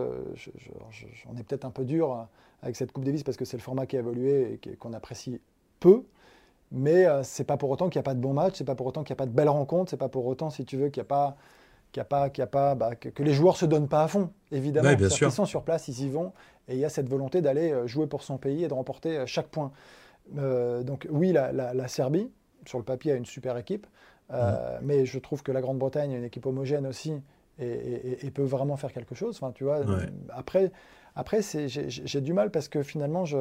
on 1.29 1.37
est 1.37 1.43
peut-être 1.43 1.65
un 1.65 1.71
peu 1.71 1.85
dur 1.85 2.27
avec 2.61 2.75
cette 2.75 2.91
Coupe 2.91 3.05
Davis 3.05 3.23
parce 3.23 3.37
que 3.37 3.45
c'est 3.45 3.57
le 3.57 3.61
format 3.61 3.85
qui 3.85 3.95
a 3.95 3.99
évolué 3.99 4.59
et 4.63 4.75
qu'on 4.75 4.93
apprécie 4.93 5.39
peu. 5.79 6.03
Mais 6.71 7.05
c'est 7.23 7.45
pas 7.45 7.55
pour 7.55 7.69
autant 7.69 7.87
qu'il 7.87 7.97
n'y 7.97 8.01
a 8.01 8.03
pas 8.03 8.15
de 8.15 8.19
bons 8.19 8.33
matchs, 8.33 8.55
c'est 8.57 8.65
pas 8.65 8.75
pour 8.75 8.87
autant 8.87 9.03
qu'il 9.03 9.13
n'y 9.13 9.17
a 9.17 9.23
pas 9.23 9.25
de 9.25 9.31
belles 9.31 9.47
rencontres, 9.47 9.89
c'est 9.89 9.97
pas 9.97 10.09
pour 10.09 10.25
autant, 10.25 10.49
si 10.49 10.65
tu 10.65 10.75
veux, 10.75 10.89
qu'il 10.89 10.99
n'y 11.01 11.05
a 11.05 11.09
pas 11.09 11.37
qu'il 11.93 12.01
a 12.01 12.03
pas, 12.03 12.29
qu'il 12.29 12.43
a 12.43 12.47
pas, 12.47 12.75
bah, 12.75 12.95
que, 12.95 13.23
les 13.23 13.31
joueurs 13.31 13.55
se 13.55 13.65
donnent 13.65 13.87
pas 13.87 14.03
à 14.03 14.09
fond, 14.09 14.29
évidemment. 14.51 14.93
bien 14.93 15.07
sûr. 15.07 15.29
Ils 15.29 15.31
sont 15.31 15.45
sur 15.45 15.63
place, 15.63 15.87
ils 15.87 16.03
y 16.03 16.09
vont, 16.09 16.33
et 16.67 16.73
il 16.73 16.79
y 16.79 16.83
a 16.83 16.89
cette 16.89 17.07
volonté 17.07 17.41
d'aller 17.41 17.73
jouer 17.87 18.07
pour 18.07 18.23
son 18.23 18.37
pays 18.37 18.65
et 18.65 18.67
de 18.67 18.73
remporter 18.73 19.25
chaque 19.25 19.47
point. 19.47 19.71
Euh, 20.37 20.83
donc 20.83 21.07
oui, 21.09 21.31
la, 21.31 21.87
Serbie, 21.87 22.29
sur 22.65 22.77
le 22.77 22.83
papier, 22.83 23.13
a 23.13 23.15
une 23.15 23.25
super 23.25 23.57
équipe, 23.57 23.87
euh, 24.31 24.77
mais 24.81 25.05
je 25.05 25.19
trouve 25.19 25.43
que 25.43 25.51
la 25.51 25.61
Grande-Bretagne 25.61 26.13
a 26.13 26.17
une 26.17 26.23
équipe 26.23 26.45
homogène 26.45 26.85
aussi 26.85 27.13
et, 27.59 28.31
peut 28.33 28.43
vraiment 28.43 28.77
faire 28.77 28.91
quelque 28.91 29.15
chose. 29.15 29.37
Enfin, 29.41 29.51
tu 29.51 29.63
vois, 29.63 29.81
Après, 30.29 30.71
après 31.15 31.41
j'ai 31.41 32.21
du 32.21 32.33
mal 32.33 32.51
parce 32.51 32.67
que 32.67 32.83
finalement, 32.83 33.25
je, 33.25 33.37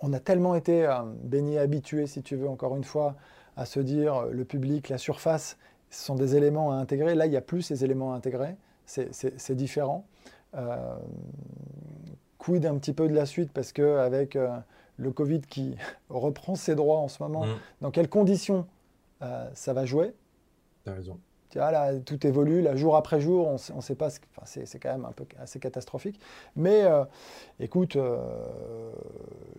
on 0.00 0.12
a 0.12 0.20
tellement 0.20 0.54
été 0.54 0.86
euh, 0.86 1.02
béni 1.22 1.58
habitué, 1.58 2.06
si 2.06 2.22
tu 2.22 2.36
veux, 2.36 2.48
encore 2.48 2.76
une 2.76 2.84
fois, 2.84 3.16
à 3.56 3.64
se 3.64 3.80
dire 3.80 4.26
le 4.30 4.44
public, 4.44 4.88
la 4.88 4.98
surface, 4.98 5.56
ce 5.90 6.04
sont 6.04 6.14
des 6.14 6.36
éléments 6.36 6.72
à 6.72 6.76
intégrer. 6.76 7.14
Là, 7.14 7.26
il 7.26 7.30
n'y 7.30 7.36
a 7.36 7.42
plus 7.42 7.62
ces 7.62 7.84
éléments 7.84 8.12
à 8.12 8.16
intégrer. 8.16 8.56
C'est 8.84 9.54
différent. 9.54 10.06
quid 12.38 12.66
un 12.66 12.76
petit 12.78 12.92
peu 12.92 13.08
de 13.08 13.14
la 13.14 13.26
suite? 13.26 13.50
Parce 13.52 13.72
qu'avec 13.72 14.36
le 14.96 15.10
Covid 15.12 15.40
qui 15.42 15.76
reprend 16.08 16.54
ses 16.54 16.74
droits 16.74 16.98
en 16.98 17.08
ce 17.08 17.22
moment, 17.22 17.44
mm. 17.44 17.58
dans 17.80 17.90
quelles 17.90 18.08
conditions 18.08 18.66
euh, 19.22 19.48
ça 19.54 19.72
va 19.72 19.84
jouer? 19.84 20.14
Tu 20.84 20.90
as 20.90 20.94
raison. 20.94 21.18
Tu 21.50 21.58
vois, 21.58 21.70
là, 21.70 21.94
tout 22.00 22.26
évolue, 22.26 22.60
là, 22.60 22.76
jour 22.76 22.96
après 22.96 23.20
jour, 23.20 23.46
on 23.46 23.76
ne 23.76 23.80
sait 23.80 23.94
pas, 23.94 24.08
enfin, 24.36 24.42
c'est 24.64 24.78
quand 24.78 24.92
même 24.92 25.04
un 25.04 25.12
peu 25.12 25.24
assez 25.38 25.58
catastrophique. 25.58 26.20
Mais 26.56 26.82
euh, 26.82 27.04
écoute, 27.60 27.96
euh, 27.96 28.90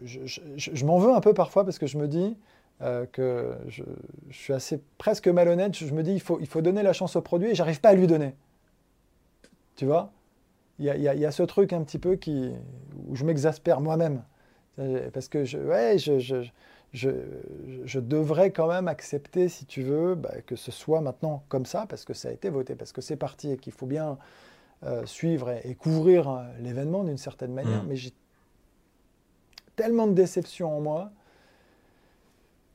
je, 0.04 0.86
m'en 0.86 1.00
veux 1.00 1.14
un 1.14 1.22
peu 1.22 1.34
parfois 1.34 1.64
parce 1.64 1.80
que 1.80 1.88
je 1.88 1.98
me 1.98 2.08
dis 2.08 2.38
que 3.12 3.56
je, 3.68 3.84
suis 4.30 4.54
assez 4.54 4.80
presque 5.00 5.28
malhonnête. 5.28 5.76
Je 5.76 5.92
me 5.94 6.04
dis 6.04 6.12
il 6.12 6.22
faut, 6.22 6.40
il 6.40 6.46
faut 6.46 6.62
donner 6.62 6.84
la 6.84 6.94
chance 6.94 7.16
au 7.16 7.22
produit 7.22 7.50
et 7.50 7.56
j'arrive 7.56 7.82
pas 7.82 7.90
à 7.90 7.94
lui 7.96 8.06
donner. 8.06 8.36
Tu 9.78 9.86
vois? 9.86 10.12
Il 10.78 10.86
y, 10.86 10.90
y, 10.90 11.26
a 11.26 11.32
ce 11.32 11.42
truc 11.42 11.74
un 11.74 11.82
petit 11.82 11.98
peu 11.98 12.18
qui, 12.18 12.52
où 13.08 13.16
je 13.16 13.24
m'exaspère 13.24 13.82
moi-même. 13.82 14.22
Euh, 14.80 15.10
parce 15.12 15.28
que 15.28 15.44
je, 15.44 15.58
ouais, 15.58 15.98
je, 15.98 16.20
je, 16.20 16.36
je, 16.94 17.10
je, 17.86 18.00
devrais 18.00 18.52
quand 18.52 18.68
même 18.68 18.88
accepter, 18.88 19.50
si 19.50 19.66
tu 19.66 19.82
veux, 19.82 20.16
bah, 20.16 20.34
que 20.46 20.56
ce 20.56 20.72
soit 20.72 21.02
maintenant 21.02 21.44
comme 21.50 21.66
ça, 21.66 21.86
parce 21.88 22.06
que 22.06 22.14
ça 22.14 22.30
a 22.30 22.32
été 22.32 22.50
voté, 22.50 22.76
parce 22.76 22.92
que 22.92 23.02
c'est 23.02 23.16
parti 23.16 23.52
et 23.52 23.58
qu'il 23.58 23.74
faut 23.74 23.88
bien 23.88 24.18
euh, 24.84 25.06
suivre 25.06 25.50
et, 25.64 25.74
couvrir 25.76 26.30
euh, 26.30 26.44
l'événement 26.60 27.04
d'une 27.04 27.18
certaine 27.18 27.54
manière. 27.54 27.84
Mm. 27.84 27.88
Mais 27.88 27.96
j'ai 27.96 28.14
tellement 29.76 30.08
de 30.08 30.14
déception 30.14 30.78
en 30.78 30.82
moi 30.82 31.12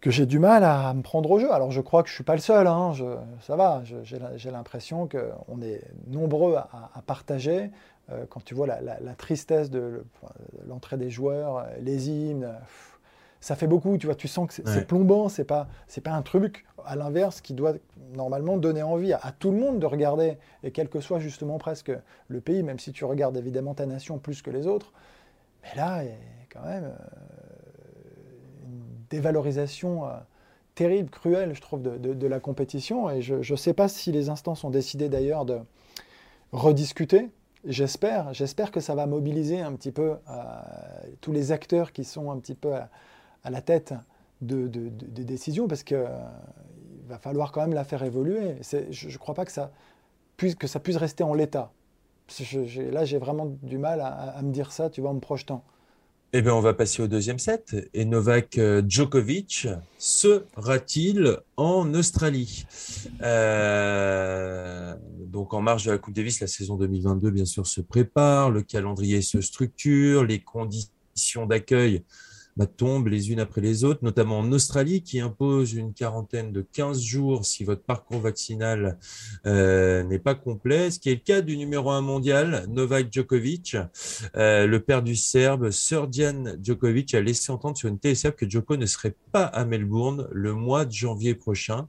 que 0.01 0.11
j'ai 0.11 0.27
du 0.27 0.41
mal 0.41 0.65
à 0.65 0.93
me 0.95 1.03
prendre 1.03 1.31
au 1.31 1.39
jeu. 1.39 1.53
Alors 1.53 1.71
je 1.71 1.81
crois 1.81 2.03
que 2.03 2.09
je 2.09 2.15
ne 2.15 2.17
suis 2.17 2.25
pas 2.25 2.35
le 2.35 2.41
seul, 2.41 2.67
hein, 2.67 2.93
ça 3.41 3.55
va, 3.55 3.83
j'ai 3.85 4.51
l'impression 4.51 5.07
qu'on 5.09 5.63
est 5.63 5.81
nombreux 6.09 6.57
à, 6.57 6.91
à 6.93 7.03
partager 7.03 7.71
euh, 8.11 8.25
quand 8.29 8.45
tu 8.45 8.55
vois 8.55 8.67
la, 8.67 9.15
tristesse 9.17 9.71
de 9.71 10.05
l'entrée 10.67 10.97
des 10.97 11.11
joueurs, 11.11 11.67
les 11.81 12.11
hymnes, 12.11 12.53
ça 13.43 13.57
fait 13.57 13.67
beaucoup, 13.67 13.99
tu 13.99 14.07
vois, 14.07 14.15
tu 14.15 14.29
sens 14.29 14.47
que 14.47 14.63
c'est 14.65 14.87
plombant, 14.87 15.29
c'est 15.29 15.45
pas, 15.45 15.67
pas 16.05 16.13
un 16.13 16.23
truc, 16.23 16.65
à 16.87 16.95
l'inverse, 16.95 17.41
qui 17.41 17.55
doit 17.55 17.75
normalement 18.15 18.57
donner 18.57 18.85
envie 18.85 19.13
à, 19.13 19.33
tout 19.37 19.51
le 19.51 19.59
monde 19.59 19.81
de 19.81 19.87
regarder, 19.87 20.39
et 20.63 20.71
quel 20.71 20.89
que 20.89 21.01
soit 21.01 21.19
justement 21.19 21.59
presque 21.59 21.91
le 22.29 22.41
pays, 22.41 22.63
même 22.63 22.79
si 22.79 22.93
tu 22.93 23.05
regardes 23.05 23.37
évidemment 23.37 23.75
ta 23.75 23.85
nation 23.85 24.19
plus 24.19 24.43
que 24.43 24.51
les 24.51 24.69
autres, 24.69 24.93
mais 25.65 25.75
là, 25.75 26.05
il 26.05 26.11
y 26.11 26.13
a 26.13 26.15
quand 26.51 26.65
même 26.65 26.85
euh, 26.85 26.97
une 28.65 28.83
dévalorisation 29.11 30.07
euh, 30.07 30.11
terrible, 30.77 31.11
cruelle, 31.11 31.53
je 31.53 31.61
trouve, 31.61 31.83
de, 31.83 32.27
la 32.29 32.39
compétition, 32.39 33.11
et 33.11 33.23
je 33.23 33.35
ne 33.35 33.57
sais 33.57 33.75
pas 33.75 33.89
si 33.89 34.13
les 34.13 34.29
instances 34.29 34.63
ont 34.63 34.71
décidé 34.71 35.09
d'ailleurs 35.09 35.45
de 35.45 35.59
rediscuter 36.53 37.29
j'espère, 37.65 38.71
que 38.71 38.81
ça 38.81 38.95
va 38.95 39.07
mobiliser 39.07 39.61
un 39.61 39.73
petit 39.75 39.93
peu 39.93 40.17
euh, 40.29 40.35
tous 41.21 41.33
les 41.33 41.53
acteurs 41.53 41.93
qui 41.93 42.05
sont 42.05 42.31
un 42.31 42.39
petit 42.39 42.55
peu 42.55 42.75
à, 42.75 43.51
la 43.51 43.61
tête 43.61 43.95
de, 44.41 44.67
des 44.67 45.25
décisions, 45.25 45.69
parce 45.69 45.83
qu'il 45.83 45.97
euh, 45.97 46.09
va 47.07 47.19
falloir 47.19 47.53
quand 47.53 47.61
même 47.61 47.75
la 47.75 47.85
faire 47.85 48.03
évoluer. 48.03 48.57
Je 48.63 49.09
ne 49.09 49.17
crois 49.19 49.35
pas 49.35 49.45
que 49.45 49.53
ça, 49.53 49.71
puisse, 50.37 50.55
que 50.55 50.67
ça 50.67 50.81
puisse 50.81 50.97
rester 50.97 51.25
en 51.25 51.35
l'état. 51.35 51.71
là, 52.91 53.05
j'ai 53.05 53.19
vraiment 53.19 53.47
du 53.63 53.79
mal 53.79 54.01
à, 54.01 54.41
me 54.43 54.53
dire 54.53 54.73
ça, 54.73 54.91
tu 54.91 55.01
vois, 55.01 55.11
en 55.11 55.15
me 55.15 55.21
projetant. 55.21 55.63
Eh 56.35 56.41
bien, 56.41 56.55
on 56.55 56.61
va 56.61 56.73
passer 56.73 57.03
au 57.03 57.09
deuxième 57.09 57.39
set. 57.39 57.77
Et 57.93 58.07
Novak 58.07 58.57
euh, 58.57 58.81
Djokovic 58.89 59.69
sera-t-il 59.99 61.37
en 61.59 61.93
Australie? 61.93 62.65
Euh, 63.21 64.95
Donc, 65.27 65.53
en 65.53 65.61
marge 65.61 65.85
de 65.85 65.91
la 65.91 65.99
Coupe 65.99 66.15
Davis, 66.15 66.41
la 66.41 66.47
saison 66.47 66.77
2022, 66.77 67.31
bien 67.31 67.45
sûr, 67.45 67.67
se 67.67 67.83
prépare. 67.83 68.51
Le 68.51 68.63
calendrier 68.63 69.21
se 69.21 69.43
structure. 69.43 70.25
Les 70.25 70.41
conditions 70.41 71.45
d'accueil 71.45 72.03
bah, 72.57 72.67
tombent 72.67 73.09
les 73.09 73.31
unes 73.31 73.41
après 73.41 73.61
les 73.61 73.85
autres, 73.85 74.01
notamment 74.03 74.39
en 74.39 74.53
Australie, 74.53 75.03
qui 75.03 75.21
impose 75.21 75.73
une 75.73 75.95
quarantaine 75.95 76.53
de 76.53 76.61
15 76.61 77.01
jours 77.01 77.47
si 77.47 77.65
votre 77.65 77.83
parcours 77.83 78.21
vaccinal 78.21 78.99
euh, 79.47 80.03
n'est 80.03 80.19
pas 80.19 80.35
complet, 80.35 80.91
ce 80.91 80.99
qui 80.99 81.11
est 81.11 81.15
le 81.15 81.21
cas 81.21 81.41
du 81.41 81.57
numéro 81.57 81.91
un 81.91 82.03
mondial, 82.03 82.67
Novak 82.69 83.13
Djokovic. 83.13 83.77
Euh, 84.37 84.67
le 84.67 84.81
père 84.81 85.03
du 85.03 85.17
Serbe, 85.17 85.71
Srdjan 85.71 86.57
Djokovic, 86.63 87.15
a 87.15 87.21
laissé 87.21 87.51
entendre 87.53 87.77
sur 87.77 87.89
une 87.89 87.99
TSF 87.99 88.37
que 88.37 88.49
Djoko 88.49 88.77
ne 88.77 88.87
serait 88.87 89.17
pas 89.33 89.45
à 89.45 89.65
Melbourne 89.65 90.29
le 90.31 90.53
mois 90.53 90.85
de 90.85 90.93
janvier 90.93 91.35
prochain. 91.35 91.89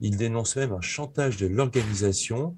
Il 0.00 0.16
dénonce 0.16 0.56
même 0.56 0.72
un 0.72 0.80
chantage 0.80 1.38
de 1.38 1.46
l'organisation. 1.46 2.54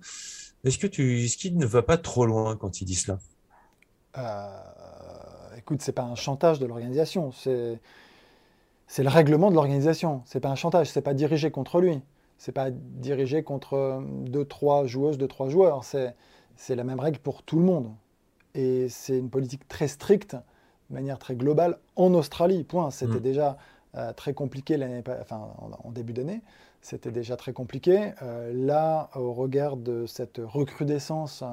Est-ce 0.64 0.78
que 0.78 0.88
tu, 0.88 1.24
est-ce 1.24 1.36
qu'il 1.36 1.56
ne 1.56 1.66
va 1.66 1.82
pas 1.82 1.98
trop 1.98 2.26
loin 2.26 2.56
quand 2.56 2.80
il 2.80 2.84
dit 2.84 2.96
cela? 2.96 3.20
Euh, 4.16 4.48
écoute, 5.68 5.82
c'est 5.82 5.92
pas 5.92 6.04
un 6.04 6.14
chantage 6.14 6.58
de 6.58 6.64
l'organisation, 6.64 7.30
c'est 7.30 7.78
c'est 8.86 9.02
le 9.02 9.10
règlement 9.10 9.50
de 9.50 9.54
l'organisation. 9.54 10.22
C'est 10.24 10.40
pas 10.40 10.48
un 10.48 10.54
chantage, 10.54 10.88
c'est 10.88 11.02
pas 11.02 11.12
dirigé 11.12 11.50
contre 11.50 11.78
lui, 11.78 12.00
c'est 12.38 12.52
pas 12.52 12.70
dirigé 12.70 13.42
contre 13.42 14.02
deux 14.22 14.46
trois 14.46 14.86
joueuses, 14.86 15.18
deux 15.18 15.28
trois 15.28 15.50
joueurs. 15.50 15.84
C'est 15.84 16.14
c'est 16.56 16.74
la 16.74 16.84
même 16.84 17.00
règle 17.00 17.18
pour 17.18 17.42
tout 17.42 17.58
le 17.58 17.66
monde. 17.66 17.92
Et 18.54 18.88
c'est 18.88 19.18
une 19.18 19.28
politique 19.28 19.68
très 19.68 19.88
stricte, 19.88 20.36
de 20.88 20.94
manière 20.94 21.18
très 21.18 21.36
globale, 21.36 21.76
en 21.96 22.14
Australie. 22.14 22.64
Point. 22.64 22.90
C'était 22.90 23.18
mm. 23.18 23.20
déjà 23.20 23.58
euh, 23.94 24.14
très 24.14 24.32
compliqué 24.32 24.78
l'année, 24.78 25.04
enfin, 25.20 25.50
en, 25.84 25.90
début 25.90 26.14
d'année. 26.14 26.40
C'était 26.80 27.10
déjà 27.10 27.36
très 27.36 27.52
compliqué. 27.52 28.12
Euh, 28.22 28.54
là, 28.54 29.10
au 29.14 29.34
regard 29.34 29.76
de 29.76 30.06
cette 30.06 30.40
recrudescence 30.42 31.44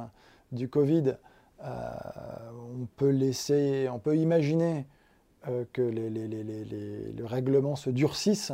du 0.53 0.69
Covid, 0.69 1.09
euh, 1.09 1.13
on 1.63 2.87
peut 2.97 3.09
laisser, 3.09 3.87
on 3.91 3.99
peut 3.99 4.17
imaginer 4.17 4.85
euh, 5.47 5.63
que 5.73 5.81
les, 5.81 6.09
le 6.09 7.25
règlement 7.25 7.75
se 7.75 7.91
durcisse 7.91 8.51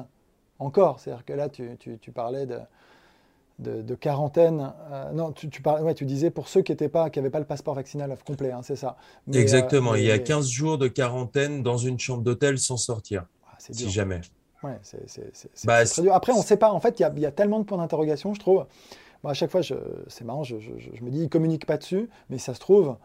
encore. 0.60 1.00
C'est-à-dire 1.00 1.24
que 1.24 1.34
là, 1.34 1.48
tu, 1.48 2.12
parlais 2.13 2.46
de, 2.46 3.81
de, 3.81 3.96
quarantaine. 3.96 4.74
Euh, 4.91 5.12
non, 5.13 5.31
tu, 5.31 5.50
tu, 5.50 5.62
parlais, 5.62 5.84
ouais, 5.84 5.93
tu 5.93 6.05
disais 6.05 6.31
pour 6.31 6.50
ceux 6.50 6.62
qui 6.62 6.74
n'avaient 6.74 6.89
pas, 6.89 7.10
pas 7.10 7.39
le 7.39 7.46
passeport 7.46 7.75
vaccinal 7.75 8.17
complet, 8.25 8.51
hein, 8.51 8.60
c'est 8.62 8.75
ça. 8.75 8.98
Exactement, 9.31 9.96
il 9.96 10.03
y 10.03 10.12
a 10.12 10.20
15 10.20 10.50
jours 10.50 10.77
de 10.77 10.89
quarantaine 10.89 11.63
dans 11.63 11.77
une 11.77 11.98
chambre 11.98 12.24
d'hôtel 12.24 12.58
sans 12.60 12.77
sortir, 12.77 13.25
ah, 13.48 13.55
si 13.58 13.89
jamais. 13.89 14.20
Ouais, 14.62 14.77
c'est 14.84 15.00
bah, 15.65 15.86
très 15.86 16.01
dur. 16.01 16.13
Après, 16.13 16.34
on 16.34 16.39
ne 16.39 16.43
sait 16.43 16.58
pas. 16.58 16.72
En 16.72 16.81
fait, 16.81 17.00
il 17.00 17.10
y, 17.17 17.22
y, 17.22 17.25
a 17.25 17.31
tellement 17.31 17.60
de 17.60 17.63
points 17.63 17.77
d'interrogation, 17.77 18.34
je 18.34 18.39
trouve 18.39 18.65
à 19.29 19.33
chaque 19.33 19.51
fois, 19.51 19.61
c'est 20.07 20.23
marrant, 20.23 20.43
je, 20.43 20.55
me 20.55 21.09
dis, 21.09 21.23
il 21.23 21.29
communique 21.29 21.65
pas 21.65 21.77
dessus, 21.77 22.09
mais 22.29 22.37
ça 22.37 22.53
se 22.53 22.59
trouve, 22.59 22.95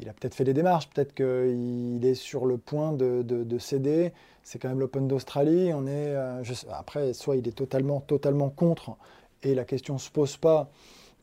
il 0.00 0.08
a 0.08 0.12
peut-être 0.12 0.34
fait 0.34 0.44
des 0.44 0.54
démarches, 0.54 0.88
peut-être 0.88 1.14
qu'il 1.14 2.04
est 2.04 2.14
sur 2.14 2.46
le 2.46 2.56
point 2.56 2.92
de, 2.92 3.58
céder. 3.58 4.12
C'est 4.44 4.58
quand 4.58 4.68
même 4.68 4.80
l'Open 4.80 5.08
d'Australie. 5.08 5.72
On 5.74 5.86
est, 5.86 6.14
euh, 6.14 6.42
après, 6.72 7.12
soit 7.12 7.36
il 7.36 7.46
est 7.48 7.56
totalement, 7.56 8.00
totalement 8.00 8.48
contre, 8.48 8.96
et 9.42 9.54
la 9.54 9.64
question 9.64 9.94
ne 9.94 9.98
se 9.98 10.10
pose 10.10 10.36
pas. 10.36 10.70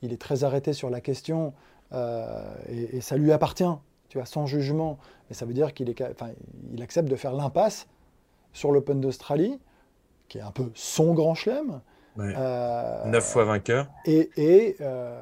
Il 0.01 0.13
est 0.13 0.21
très 0.21 0.43
arrêté 0.43 0.73
sur 0.73 0.89
la 0.89 1.01
question, 1.01 1.53
euh, 1.93 2.53
et, 2.69 3.01
ça 3.01 3.15
lui 3.15 3.31
appartient, 3.31 3.63
tu 4.09 4.17
vois, 4.17 4.25
sans 4.25 4.45
jugement. 4.45 4.99
Mais 5.29 5.35
ça 5.35 5.45
veut 5.45 5.53
dire 5.53 5.73
qu'il 5.73 5.93
il 6.73 6.83
accepte 6.83 7.09
de 7.09 7.15
faire 7.15 7.33
l'impasse 7.33 7.87
sur 8.53 8.71
l'Open 8.71 9.01
d'Australie, 9.01 9.59
qui 10.27 10.37
est 10.37 10.41
un 10.41 10.51
peu 10.51 10.69
son 10.75 11.13
grand 11.13 11.33
chelem. 11.33 11.81
Euh, 12.19 13.05
Neuf 13.05 13.25
fois 13.25 13.45
vainqueur. 13.45 13.87
Et, 14.05 14.75
euh, 14.81 15.21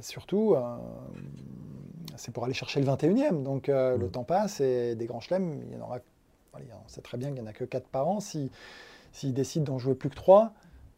surtout, 0.00 0.54
euh, 0.54 0.76
c'est 2.16 2.32
pour 2.32 2.44
aller 2.44 2.54
chercher 2.54 2.80
le 2.80 2.86
21e. 2.86 3.42
Donc 3.42 3.68
le 3.68 3.96
mm. 3.96 4.10
temps 4.10 4.24
passe 4.24 4.60
et 4.60 4.94
des 4.94 5.06
grands 5.06 5.20
chelems, 5.20 5.60
il 5.66 5.76
y 5.76 5.80
en 5.80 5.84
aura. 5.84 5.98
on 6.54 6.88
sait 6.88 7.00
très 7.00 7.18
bien 7.18 7.28
qu'il 7.28 7.42
n'y 7.42 7.46
en 7.46 7.50
a 7.50 7.52
que 7.52 7.64
4 7.64 7.86
par 7.88 8.08
an. 8.08 8.20
S'ils 8.20 8.50
si, 9.12 9.32
décident 9.32 9.72
d'en 9.72 9.78
jouer 9.78 9.94
plus 9.94 10.10
que 10.10 10.16
3, 10.16 10.52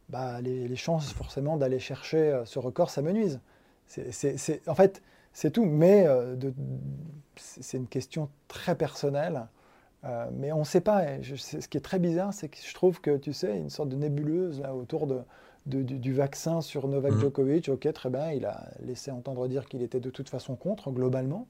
bah, 0.09 0.41
les, 0.41 0.77
chances 0.77 1.13
forcément 1.13 1.57
d'aller 1.57 1.79
chercher 1.79 2.43
ce 2.45 2.59
record 2.59 2.91
s'amenuisent. 2.91 3.41
En 4.67 4.75
fait, 4.75 5.03
c'est 5.33 5.51
tout. 5.51 5.65
Mais 5.65 6.07
c'est 7.37 7.77
une 7.77 7.89
question 7.89 8.29
très 8.49 8.75
personnelle. 8.75 9.47
Euh, 10.05 10.29
mais 10.33 10.53
on 10.53 10.61
ne 10.61 10.65
sait 10.65 10.81
pas. 10.81 11.03
ce 11.23 11.67
qui 11.69 11.77
est 11.77 11.83
très 11.83 11.99
bizarre, 11.99 12.33
c'est 12.33 12.49
que 12.49 12.59
je 12.59 12.75
trouve 12.75 13.01
que, 13.01 13.17
tu 13.17 13.33
sais, 13.33 13.57
une 13.57 13.71
sorte 13.71 13.89
de 13.89 13.97
nébuleuse 13.97 14.61
là, 14.61 14.75
autour 14.75 15.07
de, 15.07 15.23
du, 15.67 16.15
vaccin 16.15 16.61
sur 16.61 16.89
Novak 16.89 17.13
mhm. 17.13 17.21
Djokovic. 17.21 17.69
Ok, 17.69 17.93
très 17.93 18.11
bien, 18.11 18.33
il 18.33 18.47
a 18.47 18.69
laissé 18.81 19.11
entendre 19.11 19.49
dire 19.49 19.67
qu'il 19.67 19.83
était 19.83 20.01
de 20.01 20.11
toute 20.11 20.29
façon 20.29 20.57
contre, 20.57 20.91
globalement. 20.91 21.47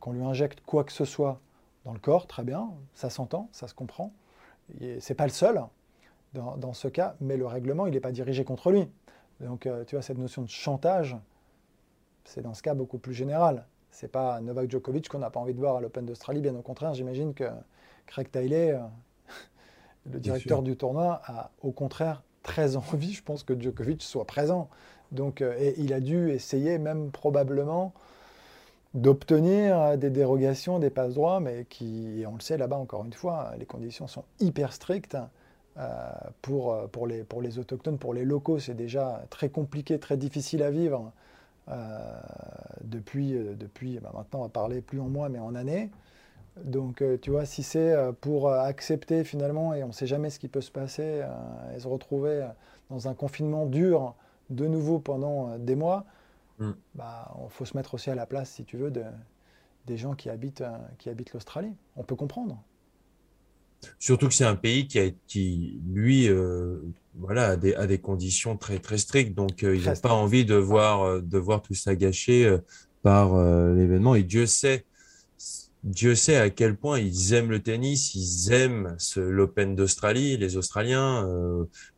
Qu'on 0.00 0.12
lui 0.12 0.22
injecte 0.22 0.60
quoi 0.66 0.84
que 0.84 0.92
ce 0.92 1.04
soit 1.04 1.40
dans 1.84 1.92
le 1.92 1.98
corps, 1.98 2.26
très 2.26 2.44
bien, 2.44 2.70
ça 2.94 3.08
s'entend, 3.08 3.48
ça 3.52 3.68
se 3.68 3.74
comprend. 3.74 4.12
C'est 5.00 5.14
pas 5.14 5.24
le 5.24 5.32
seul 5.32 5.62
dans, 6.34 6.58
dans, 6.58 6.74
ce 6.74 6.88
cas, 6.88 7.16
mais 7.20 7.38
le 7.38 7.46
règlement, 7.46 7.86
il 7.86 7.94
n'est 7.94 8.00
pas 8.00 8.12
dirigé 8.12 8.44
contre 8.44 8.70
lui. 8.70 8.86
Donc, 9.40 9.66
euh, 9.66 9.84
tu 9.84 9.94
vois, 9.94 10.02
cette 10.02 10.18
notion 10.18 10.42
de 10.42 10.48
chantage, 10.48 11.16
c'est 12.24 12.42
dans 12.42 12.52
ce 12.52 12.62
cas 12.62 12.74
beaucoup 12.74 12.98
plus 12.98 13.14
général. 13.14 13.64
C'est 13.90 14.10
pas 14.10 14.40
Novak 14.40 14.70
Djokovic 14.70 15.08
qu'on 15.08 15.18
n'a 15.18 15.30
pas 15.30 15.40
envie 15.40 15.54
de 15.54 15.58
voir 15.58 15.76
à 15.76 15.80
l'Open 15.80 16.04
d'Australie, 16.06 16.40
bien 16.40 16.54
au 16.54 16.62
contraire, 16.62 16.94
j'imagine 16.94 17.34
que 17.34 17.44
Craig 18.06 18.30
Tiley, 18.30 18.72
euh, 18.72 18.78
le 20.12 20.20
directeur 20.20 20.62
du 20.62 20.76
tournoi, 20.76 21.20
a 21.24 21.50
au 21.62 21.72
contraire 21.72 22.22
très 22.42 22.76
envie, 22.76 23.12
je 23.12 23.22
pense, 23.22 23.42
que 23.42 23.58
Djokovic 23.58 24.02
soit 24.02 24.26
présent. 24.26 24.68
Donc, 25.12 25.40
euh, 25.40 25.54
et 25.58 25.74
il 25.78 25.92
a 25.92 26.00
dû 26.00 26.30
essayer, 26.30 26.78
même 26.78 27.10
probablement, 27.10 27.92
d'obtenir 28.94 29.98
des 29.98 30.10
dérogations, 30.10 30.78
des 30.78 30.90
passes 30.90 31.14
droits, 31.14 31.40
mais 31.40 31.66
qui, 31.68 32.24
on 32.26 32.34
le 32.34 32.40
sait 32.40 32.56
là-bas 32.56 32.76
encore 32.76 33.04
une 33.04 33.12
fois, 33.12 33.52
les 33.58 33.66
conditions 33.66 34.06
sont 34.06 34.24
hyper 34.40 34.72
strictes. 34.72 35.16
Euh, 35.78 36.10
pour, 36.42 36.76
pour, 36.90 37.06
les, 37.06 37.22
pour 37.22 37.40
les 37.40 37.60
autochtones, 37.60 37.98
pour 37.98 38.12
les 38.12 38.24
locaux, 38.24 38.58
c'est 38.58 38.74
déjà 38.74 39.24
très 39.30 39.48
compliqué, 39.48 40.00
très 40.00 40.16
difficile 40.16 40.64
à 40.64 40.72
vivre 40.72 41.12
euh, 41.12 41.27
depuis, 42.82 43.34
euh, 43.34 43.54
depuis 43.54 43.98
bah, 43.98 44.10
maintenant 44.14 44.40
on 44.40 44.42
va 44.44 44.48
parler 44.48 44.80
plus 44.80 45.00
en 45.00 45.08
mois 45.08 45.28
mais 45.28 45.38
en 45.38 45.54
années. 45.54 45.90
Donc 46.64 47.02
euh, 47.02 47.16
tu 47.20 47.30
vois, 47.30 47.46
si 47.46 47.62
c'est 47.62 47.94
pour 48.20 48.50
accepter 48.50 49.24
finalement, 49.24 49.74
et 49.74 49.84
on 49.84 49.88
ne 49.88 49.92
sait 49.92 50.06
jamais 50.06 50.30
ce 50.30 50.38
qui 50.38 50.48
peut 50.48 50.60
se 50.60 50.72
passer, 50.72 51.22
et 51.74 51.80
se 51.80 51.86
retrouver 51.86 52.48
dans 52.90 53.08
un 53.08 53.14
confinement 53.14 53.66
dur 53.66 54.14
de 54.50 54.66
nouveau 54.66 54.98
pendant 54.98 55.56
des 55.58 55.76
mois, 55.76 56.04
il 56.58 56.66
mm. 56.66 56.76
bah, 56.94 57.36
faut 57.50 57.64
se 57.64 57.76
mettre 57.76 57.94
aussi 57.94 58.10
à 58.10 58.14
la 58.14 58.26
place, 58.26 58.50
si 58.50 58.64
tu 58.64 58.76
veux, 58.76 58.90
de, 58.90 59.04
des 59.86 59.96
gens 59.96 60.14
qui 60.14 60.30
habitent, 60.30 60.64
qui 60.98 61.10
habitent 61.10 61.32
l'Australie. 61.32 61.76
On 61.96 62.02
peut 62.02 62.16
comprendre. 62.16 62.60
Surtout 63.98 64.28
que 64.28 64.34
c'est 64.34 64.44
un 64.44 64.56
pays 64.56 64.86
qui, 64.86 64.98
a, 64.98 65.10
qui 65.26 65.80
lui, 65.88 66.28
euh, 66.28 66.78
voilà, 67.14 67.50
a 67.50 67.56
des, 67.56 67.74
a 67.74 67.86
des, 67.86 67.98
conditions 67.98 68.56
très, 68.56 68.78
très 68.78 68.98
strictes. 68.98 69.34
Donc, 69.34 69.62
euh, 69.62 69.76
ils 69.76 69.84
n'ont 69.84 69.96
pas 69.96 70.12
envie 70.12 70.44
de 70.44 70.54
voir, 70.54 71.02
euh, 71.02 71.20
de 71.20 71.38
voir 71.38 71.62
tout 71.62 71.74
ça 71.74 71.94
gâché 71.94 72.56
par 73.02 73.36
l'événement. 73.74 74.14
Et 74.14 74.24
Dieu 74.24 74.46
sait, 74.46 74.84
Dieu 75.84 76.14
sait 76.14 76.36
à 76.36 76.50
quel 76.50 76.76
point 76.76 76.98
ils 76.98 77.32
aiment 77.32 77.50
le 77.50 77.60
tennis, 77.60 78.14
ils 78.14 78.52
aiment 78.52 78.96
l'Open 79.16 79.76
d'Australie, 79.76 80.36
les 80.36 80.56
Australiens. 80.56 81.26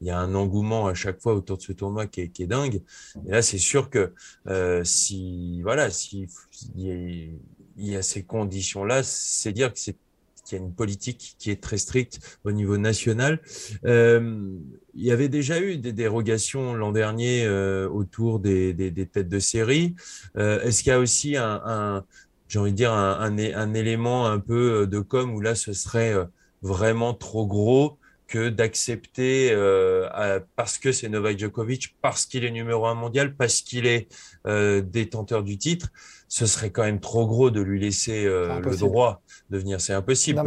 il 0.01 0.07
y 0.07 0.11
a 0.11 0.19
un 0.19 0.35
engouement 0.35 0.87
à 0.87 0.95
chaque 0.95 1.21
fois 1.21 1.35
autour 1.35 1.57
de 1.57 1.62
ce 1.62 1.73
tournoi 1.73 2.07
qui 2.07 2.21
est, 2.21 2.29
qui 2.29 2.43
est 2.43 2.47
dingue. 2.47 2.83
Et 3.27 3.31
là, 3.31 3.43
c'est 3.43 3.59
sûr 3.59 3.88
que 3.88 4.12
si, 4.85 5.62
voilà, 5.62 5.90
si 5.90 6.29
il 6.77 7.40
y 7.79 7.97
a 7.97 8.03
ces 8.03 8.23
conditions-là, 8.23 9.03
c'est 9.03 9.53
dire 9.53 9.73
que 9.73 9.79
c'est 9.79 9.97
y 10.59 10.61
a 10.61 10.65
une 10.65 10.75
politique 10.75 11.37
qui 11.39 11.51
est 11.51 11.63
très 11.63 11.79
stricte 11.79 12.39
au 12.45 12.53
niveau 12.53 12.77
national. 12.77 13.41
Euh, 13.85 14.57
il 14.95 15.05
y 15.05 15.13
avait 15.13 15.29
déjà 15.29 15.61
eu 15.61 15.77
des 15.77 15.93
dérogations 15.93 16.75
l'an 16.75 16.93
dernier 16.93 17.45
euh, 17.45 17.89
autour 17.89 18.41
des, 18.41 18.75
têtes 19.13 19.29
de 19.29 19.39
série. 19.39 19.95
Euh, 20.37 20.61
est-ce 20.63 20.83
qu'il 20.83 20.91
y 20.91 20.95
a 20.95 20.99
aussi 20.99 21.37
un, 21.37 22.05
j'ai 22.49 22.59
envie 22.59 22.73
de 22.73 22.77
dire, 22.77 22.93
un, 22.93 23.75
élément 23.75 24.27
un 24.27 24.41
peu 24.41 24.87
de 24.87 24.99
com 24.99 25.33
où 25.35 25.41
là, 25.41 25.55
ce 25.55 25.73
serait 25.73 26.15
vraiment 26.63 27.15
trop 27.15 27.47
gros 27.47 28.00
que 28.31 28.49
d'accepter 28.49 29.51
parce 30.57 30.79
que 30.79 30.93
c'est 30.93 31.09
Novak 31.09 31.38
Djokovic, 31.38 31.97
parce 32.01 32.27
qu'il 32.27 32.45
est 32.45 32.51
numéro 32.51 32.87
un 32.87 32.95
mondial, 32.95 33.35
parce 33.35 33.61
qu'il 33.61 33.87
est 33.87 34.09
détenteur 34.47 35.43
du 35.43 35.59
titre, 35.59 35.88
ce 36.29 36.47
serait 36.47 36.71
quand 36.71 36.85
même 36.85 37.01
trop 37.01 37.27
gros 37.27 37.51
de 37.51 37.61
lui 37.61 37.81
laisser 37.81 38.25
le 38.25 38.77
droit 38.77 39.21
de 39.51 39.59
venir. 39.59 39.81
C'est 39.81 39.95
impossible. 39.95 40.40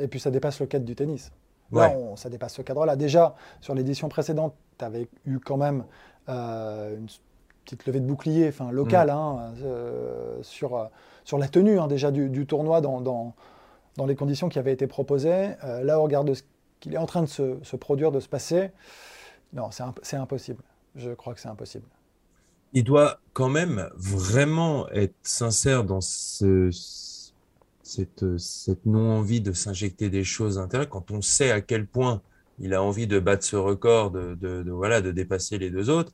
Et 0.00 0.08
puis 0.08 0.20
ça 0.20 0.30
dépasse 0.30 0.60
le 0.60 0.66
cadre 0.66 0.84
du 0.84 0.94
tennis. 0.94 1.32
Là, 1.72 1.92
ça 2.16 2.28
dépasse 2.28 2.54
ce 2.54 2.62
cadre-là. 2.62 2.96
Déjà, 2.96 3.34
sur 3.60 3.74
l'édition 3.74 4.08
précédente, 4.08 4.54
tu 4.78 4.84
avais 4.84 5.08
eu 5.24 5.38
quand 5.38 5.56
même 5.56 5.84
euh, 6.28 6.96
une 6.96 7.06
petite 7.64 7.86
levée 7.86 8.00
de 8.00 8.06
bouclier, 8.06 8.48
enfin 8.48 8.70
locale, 8.70 9.08
mm. 9.08 9.10
hein, 9.10 9.54
euh, 9.62 10.38
sur, 10.42 10.76
euh, 10.76 10.86
sur 11.24 11.38
la 11.38 11.48
tenue 11.48 11.78
hein, 11.78 11.86
déjà 11.86 12.10
du, 12.10 12.46
tournoi 12.46 12.80
dans, 12.80 13.00
dans 13.00 14.06
les 14.06 14.16
conditions 14.16 14.48
qui 14.48 14.58
avaient 14.58 14.72
été 14.72 14.86
proposées. 14.86 15.50
là, 15.62 16.00
au 16.00 16.04
regard 16.04 16.24
de 16.24 16.34
ce 16.34 16.42
qu'il 16.80 16.94
est 16.94 16.98
en 16.98 17.06
train 17.06 17.22
de 17.22 17.28
se, 17.28 17.76
produire, 17.76 18.10
de 18.10 18.20
se 18.20 18.28
passer, 18.28 18.70
non, 19.52 19.70
c'est 20.02 20.16
impossible. 20.16 20.62
Je 20.96 21.10
crois 21.10 21.34
que 21.34 21.40
c'est 21.40 21.48
impossible. 21.48 21.86
Il 22.72 22.84
doit 22.84 23.20
quand 23.32 23.48
même 23.48 23.88
vraiment 23.96 24.88
être 24.90 25.14
sincère 25.22 25.84
dans 25.84 26.00
ce, 26.00 26.70
cette, 27.82 28.24
non-envie 28.86 29.40
de 29.40 29.52
s'injecter 29.52 30.08
des 30.08 30.24
choses 30.24 30.58
intérieures 30.58 30.88
quand 30.88 31.10
on 31.10 31.20
sait 31.20 31.50
à 31.50 31.60
quel 31.60 31.86
point 31.86 32.22
il 32.58 32.74
a 32.74 32.82
envie 32.82 33.06
de 33.06 33.18
battre 33.18 33.44
ce 33.44 33.56
record, 33.56 34.10
de, 34.10 34.64
voilà, 34.70 35.00
de 35.00 35.10
dépasser 35.10 35.58
les 35.58 35.70
deux 35.70 35.90
autres, 35.90 36.12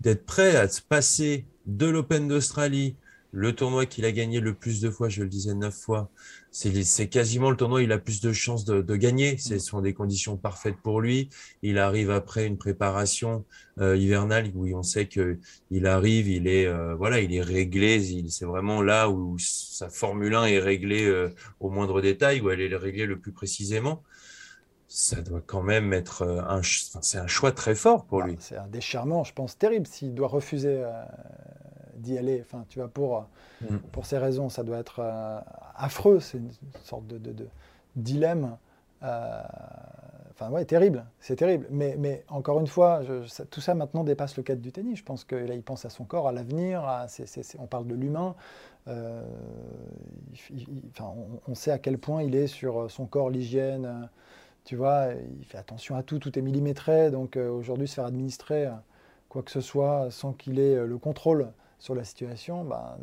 d'être 0.00 0.24
prêt 0.24 0.56
à 0.56 0.68
se 0.68 0.80
passer 0.80 1.44
de 1.66 1.86
l'Open 1.86 2.28
d'Australie, 2.28 2.96
le 3.32 3.54
tournoi 3.54 3.86
qu'il 3.86 4.04
a 4.04 4.12
gagné 4.12 4.40
le 4.40 4.54
plus 4.54 4.80
de 4.80 4.90
fois, 4.90 5.08
je 5.08 5.22
le 5.22 5.28
disais 5.28 5.54
neuf 5.54 5.74
fois, 5.74 6.10
c'est 6.50 7.08
quasiment 7.08 7.50
le 7.50 7.56
tournoi 7.56 7.80
où 7.80 7.82
il 7.82 7.92
a 7.92 7.98
plus 7.98 8.20
de 8.20 8.32
chances 8.32 8.64
de, 8.64 8.96
gagner. 8.96 9.38
Ce 9.38 9.58
sont 9.58 9.80
des 9.80 9.94
conditions 9.94 10.36
parfaites 10.36 10.76
pour 10.82 11.00
lui. 11.00 11.30
Il 11.62 11.78
arrive 11.78 12.10
après 12.10 12.46
une 12.46 12.58
préparation 12.58 13.44
euh, 13.80 13.96
hivernale 13.96 14.50
où 14.54 14.66
on 14.76 14.82
sait 14.82 15.06
que 15.06 15.38
il 15.70 15.86
arrive, 15.86 16.28
il 16.28 16.48
est 16.48 16.66
euh, 16.66 16.94
voilà, 16.96 17.20
il 17.20 17.32
est 17.32 17.42
réglé. 17.42 18.28
C'est 18.28 18.46
vraiment 18.46 18.82
là 18.82 19.08
où 19.08 19.36
sa 19.38 19.88
Formule 19.88 20.34
1 20.34 20.46
est 20.46 20.58
réglée 20.58 21.06
euh, 21.06 21.32
au 21.60 21.70
moindre 21.70 22.00
détail, 22.00 22.40
où 22.40 22.50
elle 22.50 22.60
est 22.60 22.74
réglée 22.76 23.06
le 23.06 23.18
plus 23.18 23.32
précisément 23.32 24.02
ça 24.92 25.20
doit 25.20 25.40
quand 25.46 25.62
même 25.62 25.92
être 25.92 26.26
un, 26.26 26.62
c'est 26.64 27.18
un 27.18 27.28
choix 27.28 27.52
très 27.52 27.76
fort 27.76 28.06
pour 28.06 28.18
bah, 28.18 28.26
lui. 28.26 28.36
C'est 28.40 28.56
un 28.56 28.66
déchirement, 28.66 29.22
je 29.22 29.32
pense, 29.32 29.56
terrible 29.56 29.86
s'il 29.86 30.16
doit 30.16 30.26
refuser 30.26 30.82
d'y 32.00 32.18
aller. 32.18 32.40
Enfin, 32.40 32.64
tu 32.68 32.78
vois, 32.78 32.88
pour, 32.88 33.26
mm. 33.62 33.76
pour 33.92 34.06
ces 34.06 34.18
raisons, 34.18 34.48
ça 34.48 34.62
doit 34.62 34.78
être 34.78 35.00
euh, 35.00 35.40
affreux. 35.76 36.20
C'est 36.20 36.38
une 36.38 36.50
sorte 36.84 37.06
de, 37.06 37.18
de, 37.18 37.46
dilemme. 37.96 38.56
Euh, 39.02 39.42
enfin, 40.32 40.50
ouais, 40.50 40.64
terrible. 40.64 41.04
C'est 41.20 41.36
terrible. 41.36 41.66
Mais, 41.70 41.96
mais 41.98 42.24
encore 42.28 42.60
une 42.60 42.66
fois, 42.66 43.02
tout 43.50 43.60
ça 43.60 43.74
maintenant 43.74 44.04
dépasse 44.04 44.36
le 44.36 44.42
cadre 44.42 44.60
du 44.60 44.72
tennis. 44.72 44.98
Je 44.98 45.04
pense 45.04 45.24
que 45.24 45.36
là, 45.36 45.54
il 45.54 45.62
pense 45.62 45.84
à 45.84 45.90
son 45.90 46.04
corps, 46.04 46.28
à 46.28 46.32
l'avenir. 46.32 46.84
on 47.58 47.66
parle 47.66 47.86
de 47.86 47.94
l'humain. 47.94 48.34
Euh, 48.88 49.22
enfin, 50.90 51.12
on, 51.46 51.54
sait 51.54 51.70
à 51.70 51.78
quel 51.78 51.98
point 51.98 52.22
il 52.22 52.34
est 52.34 52.46
sur 52.46 52.90
son 52.90 53.06
corps, 53.06 53.30
l'hygiène. 53.30 54.08
Tu 54.64 54.76
vois, 54.76 55.08
il 55.38 55.44
fait 55.46 55.58
attention 55.58 55.96
à 55.96 56.02
tout, 56.02 56.18
tout 56.18 56.38
est 56.38 56.42
millimétré. 56.42 57.10
Donc 57.10 57.36
aujourd'hui, 57.36 57.88
se 57.88 57.94
faire 57.94 58.04
administrer 58.04 58.68
quoi 59.30 59.42
que 59.42 59.50
ce 59.50 59.60
soit 59.60 60.10
sans 60.10 60.32
qu'il 60.32 60.58
ait 60.58 60.84
le 60.84 60.98
contrôle 60.98 61.52
sur 61.80 61.94
la 61.94 62.04
situation, 62.04 62.62
ben, 62.62 62.98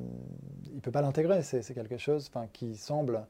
il 0.68 0.76
ne 0.76 0.80
peut 0.80 0.92
pas 0.92 1.02
l'intégrer. 1.02 1.42
C'est 1.42 1.74
quelque 1.74 1.98
chose 1.98 2.32
qui 2.54 2.76
semble, 2.76 3.26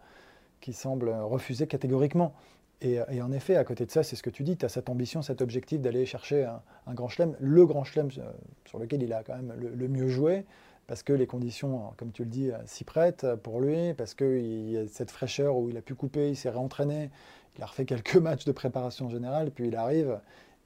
qui 0.61 0.73
semble 0.73 1.09
refuser 1.09 1.65
catégoriquement. 1.65 2.33
Et, 2.81 2.99
en 3.21 3.31
effet, 3.31 3.55
à 3.55 3.63
côté 3.63 3.87
de 3.87 3.91
ça, 3.91 4.03
c'est 4.03 4.15
ce 4.15 4.21
que 4.21 4.29
tu 4.29 4.43
dis, 4.43 4.55
tu 4.55 4.63
as 4.63 4.69
cette 4.69 4.89
ambition, 4.89 5.23
cet 5.23 5.41
objectif 5.41 5.81
d'aller 5.81 6.05
chercher 6.05 6.43
un, 6.85 6.93
grand 6.93 7.07
chelem, 7.07 7.35
le 7.39 7.65
grand 7.65 7.83
chelem 7.83 8.09
euh, 8.19 8.31
sur 8.65 8.77
lequel 8.77 9.01
il 9.01 9.11
a 9.13 9.23
quand 9.23 9.35
même 9.35 9.51
le, 9.57 9.87
mieux 9.87 10.09
joué, 10.09 10.45
parce 10.85 11.01
que 11.01 11.11
les 11.11 11.25
conditions, 11.25 11.93
comme 11.97 12.11
tu 12.11 12.23
le 12.23 12.29
dis, 12.29 12.51
euh, 12.51 12.57
s'y 12.67 12.83
prêtent 12.83 13.25
pour 13.41 13.61
lui, 13.61 13.95
parce 13.95 14.13
qu'il 14.13 14.69
y 14.69 14.77
a 14.77 14.87
cette 14.87 15.09
fraîcheur 15.09 15.57
où 15.57 15.69
il 15.71 15.77
a 15.77 15.81
pu 15.81 15.95
couper, 15.95 16.29
il 16.29 16.35
s'est 16.35 16.51
réentraîné, 16.51 17.09
il 17.57 17.63
a 17.63 17.65
refait 17.65 17.85
quelques 17.85 18.17
matchs 18.17 18.45
de 18.45 18.51
préparation 18.51 19.09
générale, 19.09 19.49
puis 19.49 19.69
il 19.69 19.75
arrive 19.75 20.19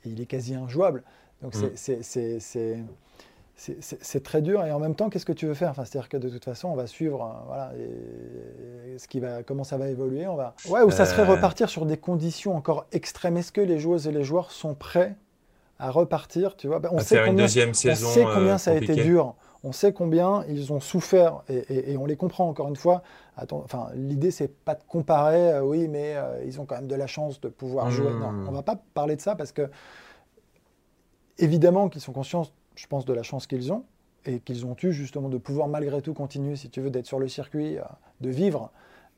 et 0.03 0.09
il 0.09 0.19
est 0.19 0.25
quasi 0.25 0.53
injouable. 0.53 1.03
Donc 1.41 1.55
c'est 1.55 2.77
mm 2.77 2.87
c'est 3.55 4.23
très 4.23 4.41
dur 4.41 4.65
et 4.65 4.71
en 4.71 4.79
même 4.79 4.95
temps, 4.95 5.09
qu'est-ce 5.09 5.25
que 5.25 5.33
tu 5.33 5.45
veux 5.45 5.53
faire? 5.53 5.69
Enfin, 5.69 5.85
C'est-à-dire 5.85 6.09
que 6.09 6.17
de 6.17 6.29
toute 6.29 6.45
façon, 6.45 6.69
on 6.69 6.75
va 6.75 6.87
suivre 6.87 7.23
euh, 7.23 7.45
voilà, 7.45 7.71
ce 8.97 9.07
qui 9.07 9.19
va, 9.19 9.43
comment 9.43 9.63
ça 9.63 9.77
va 9.77 9.87
évoluer. 9.89 10.25
On 10.27 10.35
va... 10.35 10.55
Ouais, 10.67 10.81
ou 10.81 10.89
ça 10.89 11.05
serait 11.05 11.23
euh. 11.23 11.33
repartir 11.33 11.69
sur 11.69 11.85
des 11.85 11.97
conditions 11.97 12.55
encore 12.55 12.85
extrêmes. 12.91 13.37
Est-ce 13.37 13.51
que 13.51 13.61
les 13.61 13.77
joueuses 13.77 14.07
et 14.07 14.11
les 14.11 14.23
joueurs 14.23 14.51
sont 14.51 14.73
prêts 14.73 15.15
à 15.77 15.91
repartir 15.91 16.55
tu 16.55 16.67
vois? 16.67 16.79
Ben, 16.79 16.89
on, 16.91 16.99
sait 16.99 17.17
combien, 17.17 17.31
une 17.31 17.37
deuxième 17.37 17.73
saison, 17.73 18.07
on 18.07 18.11
sait 18.11 18.23
combien 18.23 18.57
ça 18.57 18.71
a 18.71 18.75
été 18.75 18.95
dur. 18.95 19.35
On 19.63 19.71
sait 19.71 19.93
combien 19.93 20.43
ils 20.49 20.73
ont 20.73 20.79
souffert 20.79 21.43
et, 21.47 21.95
on 21.97 22.07
les 22.07 22.15
comprend 22.15 22.49
encore 22.49 22.67
une 22.67 22.75
fois. 22.75 23.03
enfin, 23.51 23.89
l'idée 23.93 24.31
c'est 24.31 24.47
pas 24.47 24.73
de 24.73 24.81
comparer. 24.87 25.53
Euh, 25.53 25.61
oui, 25.61 25.87
mais 25.87 26.15
ils 26.47 26.59
ont 26.59 26.65
quand 26.65 26.75
même 26.75 26.87
de 26.87 26.95
la 26.95 27.07
chance 27.07 27.39
de 27.41 27.49
pouvoir 27.49 27.91
jouer. 27.91 28.09
Non, 28.11 28.31
hmm. 28.31 28.47
on 28.49 28.51
va 28.51 28.63
pas 28.63 28.81
parler 28.95 29.15
de 29.15 29.21
ça 29.21 29.35
parce 29.35 29.51
que 29.51 29.69
évidemment 31.37 31.89
qu'ils 31.89 32.01
sont 32.01 32.13
conscients 32.13 32.45
je 32.75 32.87
pense, 32.87 33.05
de 33.05 33.13
la 33.13 33.23
chance 33.23 33.47
qu'ils 33.47 33.71
ont 33.71 33.83
et 34.25 34.39
qu'ils 34.39 34.65
ont 34.65 34.75
eu 34.83 34.91
justement 34.91 35.29
de 35.29 35.37
pouvoir 35.37 35.67
malgré 35.67 36.01
tout 36.01 36.13
continuer, 36.13 36.55
si 36.55 36.69
tu 36.69 36.81
veux, 36.81 36.89
d'être 36.89 37.07
sur 37.07 37.19
le 37.19 37.27
circuit, 37.27 37.77
euh, 37.77 37.83
de 38.21 38.29
vivre 38.29 38.71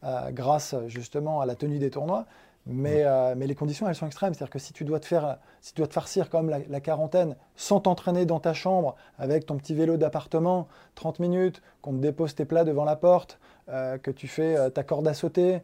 euh, 0.04 0.32
grâce 0.32 0.76
justement 0.88 1.42
à 1.42 1.46
la 1.46 1.56
tenue 1.56 1.80
des 1.80 1.90
tournois. 1.90 2.26
Mais, 2.66 3.04
euh, 3.04 3.36
mais 3.36 3.46
les 3.46 3.56
conditions, 3.56 3.90
elles 3.90 3.96
sont 3.96 4.06
extrêmes. 4.06 4.34
C'est-à-dire 4.34 4.52
que 4.52 4.60
si 4.60 4.72
tu 4.72 4.86
dois 4.86 5.02
te 5.02 5.06
faire, 5.06 5.38
si 5.60 5.74
tu 5.74 5.82
dois 5.82 5.88
te 5.88 5.94
farcir 5.94 6.30
comme 6.30 6.50
la, 6.50 6.60
la 6.70 6.80
quarantaine 6.80 7.36
sans 7.58 7.82
t'entraîner 7.82 8.26
dans 8.26 8.40
ta 8.40 8.54
chambre 8.54 8.96
avec 9.18 9.46
ton 9.46 9.58
petit 9.58 9.74
vélo 9.74 9.98
d'appartement, 9.98 10.70
30 10.96 11.20
minutes, 11.20 11.62
qu'on 11.82 11.92
te 11.92 11.98
dépose 11.98 12.36
tes 12.36 12.46
plats 12.46 12.64
devant 12.64 12.86
la 12.86 12.96
porte, 12.96 13.38
que 13.68 14.12
tu 14.12 14.28
fais 14.28 14.72
ta 14.72 14.84
corde 14.84 15.08
à 15.08 15.14
sauter, 15.14 15.62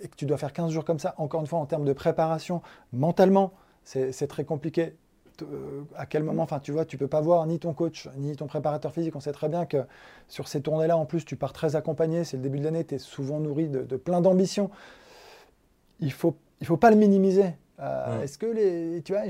et 0.00 0.08
que 0.08 0.16
tu 0.16 0.26
dois 0.26 0.38
faire 0.38 0.52
15 0.52 0.70
jours 0.70 0.84
comme 0.84 1.00
ça, 1.00 1.14
encore 1.18 1.40
une 1.40 1.46
fois, 1.48 1.58
en 1.58 1.66
termes 1.66 1.84
de 1.84 1.92
préparation, 1.92 2.62
mentalement, 2.92 3.52
c'est 3.82 4.28
très 4.28 4.44
compliqué. 4.44 4.96
Euh, 5.42 5.82
à 5.96 6.06
quel 6.06 6.22
moment, 6.22 6.42
enfin 6.42 6.60
tu 6.60 6.72
vois, 6.72 6.84
tu 6.84 6.96
peux 6.96 7.08
pas 7.08 7.20
voir 7.20 7.46
ni 7.46 7.58
ton 7.58 7.72
coach, 7.72 8.08
ni 8.16 8.34
ton 8.36 8.46
préparateur 8.46 8.92
physique. 8.92 9.16
On 9.16 9.20
sait 9.20 9.32
très 9.32 9.48
bien 9.48 9.66
que 9.66 9.84
sur 10.28 10.48
ces 10.48 10.60
tournées-là, 10.60 10.96
en 10.96 11.06
plus, 11.06 11.24
tu 11.24 11.36
pars 11.36 11.52
très 11.52 11.76
accompagné, 11.76 12.24
c'est 12.24 12.36
le 12.36 12.42
début 12.42 12.58
de 12.58 12.64
l'année, 12.64 12.84
tu 12.84 12.94
es 12.94 12.98
souvent 12.98 13.40
nourri 13.40 13.68
de, 13.68 13.96
plein 13.96 14.20
d'ambitions. 14.20 14.70
Il 16.00 16.12
faut, 16.12 16.36
il 16.60 16.66
faut 16.66 16.76
pas 16.76 16.90
le 16.90 16.96
minimiser. 16.96 17.54
Euh, 17.80 18.22
est-ce 18.22 18.38
que 18.38 18.46
les, 18.46 19.02
tu 19.02 19.12
vois, 19.12 19.22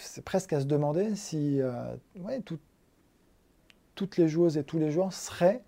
c'est 0.00 0.24
presque 0.24 0.52
à 0.52 0.60
se 0.60 0.66
demander 0.66 1.14
si 1.16 1.60
euh, 1.60 1.72
ouais, 2.20 2.40
toutes 3.94 4.16
les 4.16 4.28
joueuses 4.28 4.56
et 4.56 4.64
tous 4.64 4.78
les 4.78 4.90
joueurs 4.90 5.12
seraient, 5.12 5.62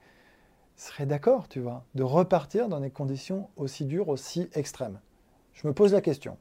seraient 0.76 1.06
d'accord, 1.06 1.48
tu 1.48 1.60
vois, 1.60 1.84
de 1.94 2.02
repartir 2.02 2.68
dans 2.68 2.80
des 2.80 2.90
conditions 2.90 3.48
aussi 3.56 3.84
dures, 3.84 4.08
aussi 4.08 4.48
extrêmes. 4.54 5.00
Je 5.52 5.66
me 5.66 5.72
pose 5.72 5.92
la 5.92 6.00
question 6.00 6.36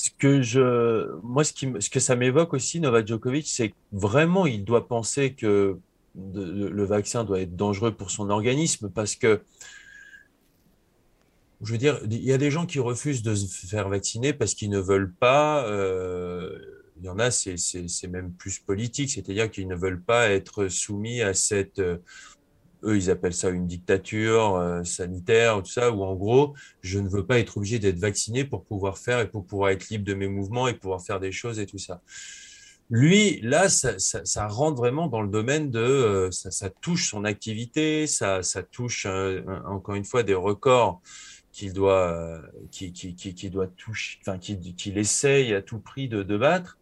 ce 0.00 0.10
que 0.18 0.40
je, 0.40 1.10
moi, 1.22 1.44
ce, 1.44 1.52
ce 1.78 1.90
que 1.90 2.00
ça 2.00 2.16
m'évoque 2.16 2.54
aussi, 2.54 2.80
Novak 2.80 3.06
Djokovic, 3.06 3.46
c'est 3.46 3.74
vraiment, 3.92 4.46
il 4.46 4.64
doit 4.64 4.88
penser 4.88 5.34
que 5.34 5.78
le 6.14 6.84
vaccin 6.84 7.24
doit 7.24 7.40
être 7.40 7.54
dangereux 7.54 7.92
pour 7.92 8.10
son 8.10 8.30
organisme 8.30 8.88
parce 8.88 9.14
que, 9.14 9.42
je 11.62 11.72
veux 11.72 11.78
dire, 11.78 12.00
il 12.10 12.24
y 12.24 12.32
a 12.32 12.38
des 12.38 12.50
gens 12.50 12.64
qui 12.64 12.78
refusent 12.78 13.22
de 13.22 13.34
se 13.34 13.66
faire 13.66 13.90
vacciner 13.90 14.32
parce 14.32 14.54
qu'ils 14.54 14.70
ne 14.70 14.78
veulent 14.78 15.12
pas. 15.12 15.66
Euh, 15.66 16.58
il 16.96 17.04
y 17.04 17.08
en 17.10 17.18
a, 17.18 17.30
c'est 17.30 18.08
même 18.08 18.32
plus 18.32 18.58
politique, 18.58 19.10
c'est-à-dire 19.10 19.50
qu'ils 19.50 19.68
ne 19.68 19.76
veulent 19.76 20.02
pas 20.02 20.30
être 20.30 20.68
soumis 20.68 21.20
à 21.20 21.34
cette 21.34 21.80
eux, 22.84 22.96
ils 22.96 23.10
appellent 23.10 23.34
ça 23.34 23.50
une 23.50 23.66
dictature 23.66 24.56
euh, 24.56 24.84
sanitaire, 24.84 25.62
tout 25.62 25.70
ça, 25.70 25.90
où 25.90 26.02
en 26.02 26.14
gros, 26.14 26.54
je 26.82 26.98
ne 26.98 27.08
veux 27.08 27.24
pas 27.24 27.38
être 27.38 27.56
obligé 27.56 27.78
d'être 27.78 27.98
vacciné 27.98 28.44
pour 28.44 28.64
pouvoir 28.64 28.98
faire 28.98 29.20
et 29.20 29.28
pour 29.28 29.46
pouvoir 29.46 29.70
être 29.70 29.88
libre 29.88 30.04
de 30.04 30.14
mes 30.14 30.28
mouvements 30.28 30.68
et 30.68 30.74
pouvoir 30.74 31.02
faire 31.02 31.20
des 31.20 31.32
choses 31.32 31.58
et 31.58 31.66
tout 31.66 31.78
ça. 31.78 32.00
Lui, 32.90 33.40
là, 33.42 33.68
ça, 33.68 34.48
rentre 34.48 34.76
vraiment 34.76 35.06
dans 35.06 35.22
le 35.22 35.28
domaine 35.28 35.70
de, 35.70 35.78
euh, 35.78 36.30
ça, 36.32 36.50
ça, 36.50 36.70
touche 36.70 37.10
son 37.10 37.24
activité, 37.24 38.06
ça, 38.06 38.42
touche 38.70 39.06
encore 39.66 39.94
une 39.94 40.04
fois 40.04 40.22
des 40.22 40.34
records 40.34 41.00
qu'il 41.52 41.72
doit, 41.72 42.40
qui, 42.70 43.50
doit 43.50 43.68
toucher, 43.68 44.18
enfin, 44.22 44.38
qu'il 44.38 44.98
essaye 44.98 45.54
à 45.54 45.62
tout 45.62 45.78
prix 45.78 46.08
de 46.08 46.36
battre. 46.36 46.78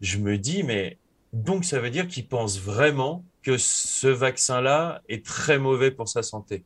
Je 0.00 0.18
me 0.18 0.36
dis, 0.36 0.62
mais 0.62 0.98
donc 1.32 1.64
ça 1.64 1.80
veut 1.80 1.90
dire 1.90 2.08
qu'il 2.08 2.26
pense 2.26 2.58
vraiment 2.60 3.24
que 3.46 3.58
ce 3.58 4.08
vaccin-là 4.08 5.02
est 5.08 5.24
très 5.24 5.56
mauvais 5.56 5.92
pour 5.92 6.08
sa 6.08 6.24
santé. 6.24 6.64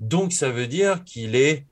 Donc, 0.00 0.32
ça 0.32 0.50
veut 0.50 0.66
dire 0.66 1.04
qu'il 1.04 1.36
est, 1.36 1.64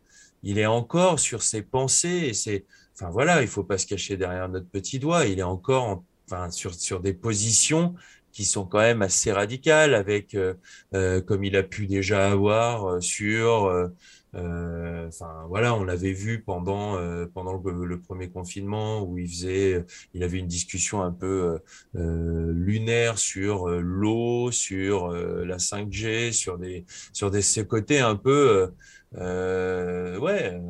il 0.44 0.60
est 0.60 0.66
encore 0.66 1.18
sur 1.18 1.42
ses 1.42 1.62
pensées 1.62 2.28
et 2.28 2.32
c'est, 2.32 2.64
enfin 2.94 3.10
voilà, 3.10 3.42
il 3.42 3.48
faut 3.48 3.64
pas 3.64 3.76
se 3.76 3.88
cacher 3.88 4.16
derrière 4.16 4.48
notre 4.48 4.68
petit 4.68 5.00
doigt. 5.00 5.26
Il 5.26 5.40
est 5.40 5.50
encore, 5.56 6.04
enfin, 6.26 6.52
sur, 6.52 6.76
sur 6.76 7.00
des 7.00 7.12
positions 7.12 7.96
qui 8.30 8.44
sont 8.44 8.66
quand 8.66 8.78
même 8.78 9.02
assez 9.02 9.32
radicales 9.32 9.94
avec, 9.94 10.34
euh, 10.34 10.54
euh, 10.94 11.20
comme 11.20 11.42
il 11.42 11.56
a 11.56 11.64
pu 11.64 11.88
déjà 11.88 12.30
avoir 12.30 12.84
euh, 12.84 13.00
sur 13.00 13.90
euh, 14.34 15.08
enfin 15.08 15.44
voilà, 15.48 15.74
on 15.74 15.84
l'avait 15.84 16.12
vu 16.12 16.42
pendant 16.42 16.96
euh, 16.96 17.26
pendant 17.32 17.54
le, 17.54 18.00
premier 18.00 18.28
confinement 18.28 19.02
où 19.02 19.18
il 19.18 19.28
faisait, 19.28 19.84
il 20.14 20.22
avait 20.22 20.38
une 20.38 20.46
discussion 20.46 21.02
un 21.02 21.12
peu 21.12 21.58
euh, 21.94 22.52
lunaire 22.52 23.18
sur 23.18 23.68
l'eau, 23.68 24.50
sur 24.50 25.10
la 25.10 25.56
5G, 25.56 26.32
sur 26.32 26.58
des 26.58 26.84
sur 27.12 27.30
des 27.30 27.42
ce 27.42 27.60
côté 27.60 28.00
un 28.00 28.16
peu 28.16 28.72
ouais, 29.14 30.60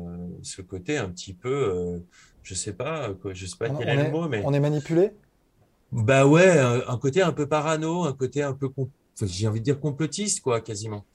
ce 0.43 0.61
côté 0.61 0.97
un 0.97 1.09
petit 1.09 1.33
peu, 1.33 2.01
je 2.43 2.53
sais 2.53 2.73
pas, 2.73 3.13
je 3.33 3.45
sais 3.45 3.57
pas 3.57 3.69
quel 3.69 3.89
est, 3.89 4.03
le 4.03 4.11
mot, 4.11 4.29
mais 4.29 4.41
on 4.45 4.53
est 4.53 4.59
manipulé? 4.59 5.11
Bah 5.91 6.25
ouais, 6.27 6.59
un, 6.59 6.97
côté 6.97 7.21
un 7.21 7.31
peu 7.31 7.47
parano, 7.47 8.03
un 8.03 8.13
côté 8.13 8.43
un 8.43 8.53
peu 8.53 8.69
j'ai 9.25 9.47
envie 9.47 9.59
de 9.59 9.65
dire 9.65 9.79
complotiste, 9.79 10.41
quoi, 10.41 10.61
quasiment. 10.61 11.05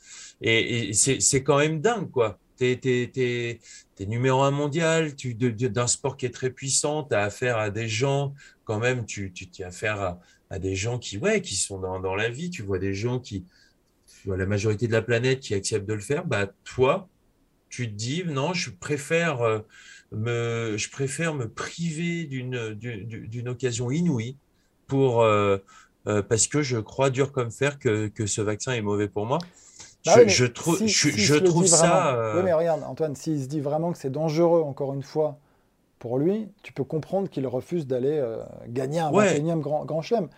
Et, 0.40 0.92
c'est 0.92 1.42
quand 1.42 1.58
même 1.58 1.80
dingue, 1.80 2.10
quoi. 2.10 2.38
T'es 2.56 2.80
es, 2.84 4.06
numéro 4.06 4.42
un 4.42 4.50
mondial, 4.50 5.14
tu 5.16 5.34
d'un 5.34 5.86
sport 5.86 6.16
qui 6.16 6.26
est 6.26 6.30
très 6.30 6.50
puissant, 6.50 7.04
tu 7.04 7.14
as 7.14 7.22
affaire 7.22 7.58
à 7.58 7.70
des 7.70 7.88
gens, 7.88 8.34
quand 8.64 8.78
même, 8.78 9.06
tu, 9.06 9.32
tu 9.32 9.62
as 9.62 9.68
affaire 9.68 10.18
à, 10.50 10.58
des 10.58 10.74
gens 10.74 10.98
qui, 10.98 11.18
ouais, 11.18 11.40
qui 11.40 11.56
sont 11.56 11.78
dans, 11.78 11.98
dans 12.00 12.14
la 12.14 12.28
vie, 12.28 12.50
tu 12.50 12.62
vois 12.62 12.78
des 12.78 12.94
gens 12.94 13.20
qui, 13.20 13.46
tu 14.06 14.28
vois, 14.28 14.36
la 14.36 14.46
majorité 14.46 14.86
de 14.86 14.92
la 14.92 15.02
planète 15.02 15.40
qui 15.40 15.54
accepte 15.54 15.88
de 15.88 15.94
le 15.94 16.00
faire, 16.00 16.26
bah 16.26 16.46
toi, 16.64 17.08
tu 17.68 17.88
te 17.88 17.94
dis, 17.94 18.24
non, 18.24 18.52
je 18.52 18.70
préfère 18.70 19.40
euh, 19.40 19.60
me, 20.12 20.76
je 20.76 20.90
préfère 20.90 21.34
me 21.34 21.48
priver 21.48 22.24
d'une 22.24 23.48
occasion 23.48 23.90
inouïe 23.90 24.36
pour, 24.86 25.22
euh, 25.22 25.58
euh, 26.06 26.22
parce 26.22 26.46
que 26.46 26.62
je 26.62 26.78
crois 26.78 27.10
dur 27.10 27.32
comme 27.32 27.50
fer 27.50 27.78
que, 27.78 28.08
que 28.08 28.26
ce 28.26 28.40
vaccin 28.40 28.72
est 28.72 28.82
mauvais 28.82 29.08
pour 29.08 29.26
moi. 29.26 29.38
Bah 30.04 30.26
je, 30.26 30.44
trouve, 30.46 30.84
je, 30.84 31.36
trouve 31.36 31.66
ça. 31.66 32.34
Oui, 32.34 32.42
mais 32.44 32.52
regarde, 32.52 32.82
Antoine, 32.82 33.14
s'il 33.14 33.40
se 33.40 33.46
dit 33.46 33.60
vraiment 33.60 33.92
que 33.92 33.98
c'est 33.98 34.10
dangereux, 34.10 34.60
encore 34.60 34.94
une 34.94 35.04
fois, 35.04 35.38
pour 36.00 36.18
lui, 36.18 36.48
tu 36.64 36.72
peux 36.72 36.82
comprendre 36.82 37.30
qu'il 37.30 37.46
refuse 37.46 37.86
d'aller 37.86 38.20
gagner 38.66 38.98
un 38.98 39.12
ouais. 39.12 39.38
21e 39.38 39.60
grand, 39.60 39.84
grand 39.84 40.02
chelem. 40.02 40.28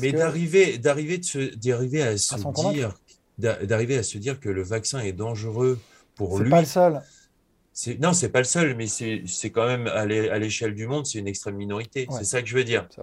Mais 0.00 0.12
d'arriver, 0.12 0.78
d'arriver, 0.78 1.20
d'arriver 1.56 2.02
à 2.02 2.18
se 2.18 2.36
dire, 2.72 2.94
d'arriver 3.38 3.96
à 3.96 4.02
se 4.02 4.18
dire 4.18 4.40
que 4.40 4.48
le 4.48 4.62
vaccin 4.62 5.00
est 5.00 5.12
dangereux 5.12 5.78
pour 6.16 6.38
lui. 6.38 6.44
C'est 6.44 6.50
pas 6.50 6.60
le 6.60 6.66
seul. 6.66 7.02
Non, 8.00 8.12
c'est 8.12 8.28
pas 8.28 8.38
le 8.38 8.44
seul, 8.44 8.76
mais 8.76 8.86
c'est 8.86 9.50
quand 9.50 9.66
même 9.66 9.86
à 9.88 10.06
l'échelle 10.38 10.74
du 10.74 10.86
monde, 10.86 11.06
c'est 11.06 11.18
une 11.18 11.28
extrême 11.28 11.56
minorité. 11.56 12.06
C'est 12.10 12.24
ça 12.24 12.42
que 12.42 12.48
je 12.48 12.56
veux 12.56 12.64
dire. 12.64 12.86
C'est 12.90 13.02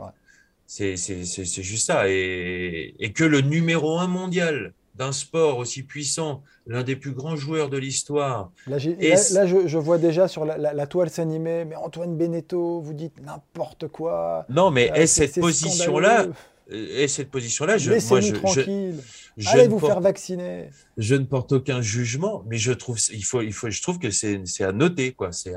juste 0.78 1.88
ça. 1.88 2.10
Et, 2.10 2.96
et, 3.00 3.14
que 3.14 3.24
le 3.24 3.42
numéro 3.42 4.00
un 4.00 4.08
mondial 4.08 4.74
d'un 4.96 5.12
sport 5.12 5.58
aussi 5.58 5.84
puissant, 5.84 6.44
l'un 6.68 6.84
des 6.84 6.96
plus 6.96 7.12
grands 7.12 7.36
joueurs 7.36 7.70
de 7.70 7.78
l'histoire. 7.78 8.52
Là, 8.68 8.78
là, 8.78 9.46
je, 9.46 9.68
je, 9.68 9.78
vois 9.78 9.98
déjà 9.98 10.28
sur 10.28 10.46
la, 10.46 10.58
la, 10.58 10.88
toile 10.88 11.10
s'animer, 11.10 11.66
mais 11.66 11.76
Antoine 11.76 12.18
Beneteau, 12.18 12.82
vous 12.82 12.94
dites 12.94 13.22
n'importe 13.22 13.88
quoi. 13.88 14.46
Non, 14.50 14.70
mais 14.70 14.92
euh, 14.92 14.96
est 14.96 15.08
cette 15.08 15.40
position-là 15.40 16.28
et 16.72 17.08
cette 17.10 17.30
position-là, 17.30 17.78
je, 17.78 17.92
moi, 18.10 18.22
je, 18.22 19.50
Allez 19.50 19.68
vous 19.68 19.80
faire 19.80 20.00
vacciner. 20.00 20.70
Je 20.98 21.16
ne 21.16 21.26
porte 21.26 21.52
aucun 21.52 21.82
jugement, 21.82 22.46
mais 22.48 22.58
je 22.58 22.72
trouve, 22.72 22.98
il 23.12 23.26
faut, 23.26 23.42
il 23.42 23.52
faut, 23.52 23.70
je 23.70 23.82
trouve 23.82 24.00
que 24.00 24.10
c'est, 24.10 24.42
à 24.62 24.72
noter, 24.72 25.12
quoi. 25.12 25.32
C'est, 25.32 25.54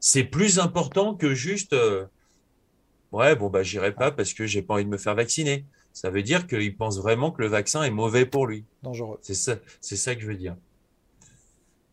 c'est, 0.00 0.24
plus 0.24 0.58
important 0.58 1.14
que 1.14 1.34
juste, 1.34 1.74
euh, 1.74 2.04
ouais, 3.12 3.36
bon 3.36 3.48
bah 3.48 3.62
j'irai 3.62 3.92
pas 3.92 4.10
parce 4.10 4.34
que 4.34 4.46
j'ai 4.46 4.62
pas 4.62 4.74
envie 4.74 4.84
de 4.84 4.90
me 4.90 4.98
faire 4.98 5.14
vacciner. 5.14 5.64
Ça 5.92 6.10
veut 6.10 6.22
dire 6.22 6.46
qu'il 6.46 6.76
pense 6.76 6.98
vraiment 6.98 7.30
que 7.30 7.42
le 7.42 7.48
vaccin 7.48 7.82
est 7.82 7.90
mauvais 7.90 8.24
pour 8.24 8.46
lui. 8.46 8.64
Dangereux. 8.82 9.18
C'est 9.22 9.34
ça, 9.34 9.56
c'est 9.80 9.96
ça 9.96 10.14
que 10.14 10.22
je 10.22 10.26
veux 10.26 10.36
dire. 10.36 10.56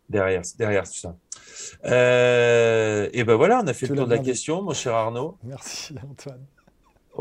Derrière, 0.09 0.41
derrière 0.57 0.85
tout 0.85 0.97
ça. 0.97 1.15
Euh, 1.85 3.09
et 3.13 3.23
ben 3.23 3.35
voilà, 3.35 3.61
on 3.63 3.67
a 3.67 3.73
fait 3.73 3.87
le 3.87 3.95
tour 3.95 4.07
de 4.07 4.15
la 4.15 4.19
question, 4.19 4.61
mon 4.63 4.73
cher 4.73 4.95
Arnaud. 4.95 5.37
Merci 5.43 5.93
Antoine. 6.09 6.45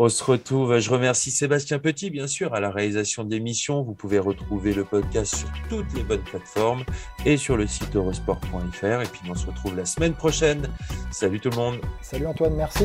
On 0.00 0.08
se 0.08 0.22
retrouve. 0.22 0.78
Je 0.78 0.90
remercie 0.90 1.32
Sébastien 1.32 1.80
Petit, 1.80 2.08
bien 2.08 2.28
sûr, 2.28 2.54
à 2.54 2.61
la 2.61 2.70
réalisation 2.70 3.24
de 3.24 3.30
l'émission. 3.30 3.82
Vous 3.82 3.94
pouvez 3.94 4.20
retrouver 4.20 4.72
le 4.72 4.84
podcast 4.84 5.34
sur 5.34 5.48
toutes 5.68 5.92
les 5.94 6.04
bonnes 6.04 6.22
plateformes 6.22 6.84
et 7.26 7.37
sur 7.37 7.56
le 7.56 7.66
site 7.66 7.96
eurosport.fr. 7.96 8.84
Et 8.84 9.06
puis, 9.06 9.28
on 9.28 9.34
se 9.34 9.46
retrouve 9.48 9.76
la 9.76 9.84
semaine 9.84 10.14
prochaine. 10.14 10.68
Salut 11.11 11.40
tout 11.40 11.50
le 11.50 11.56
monde. 11.56 11.80
Salut 12.00 12.26
Antoine, 12.26 12.54
merci. 12.54 12.84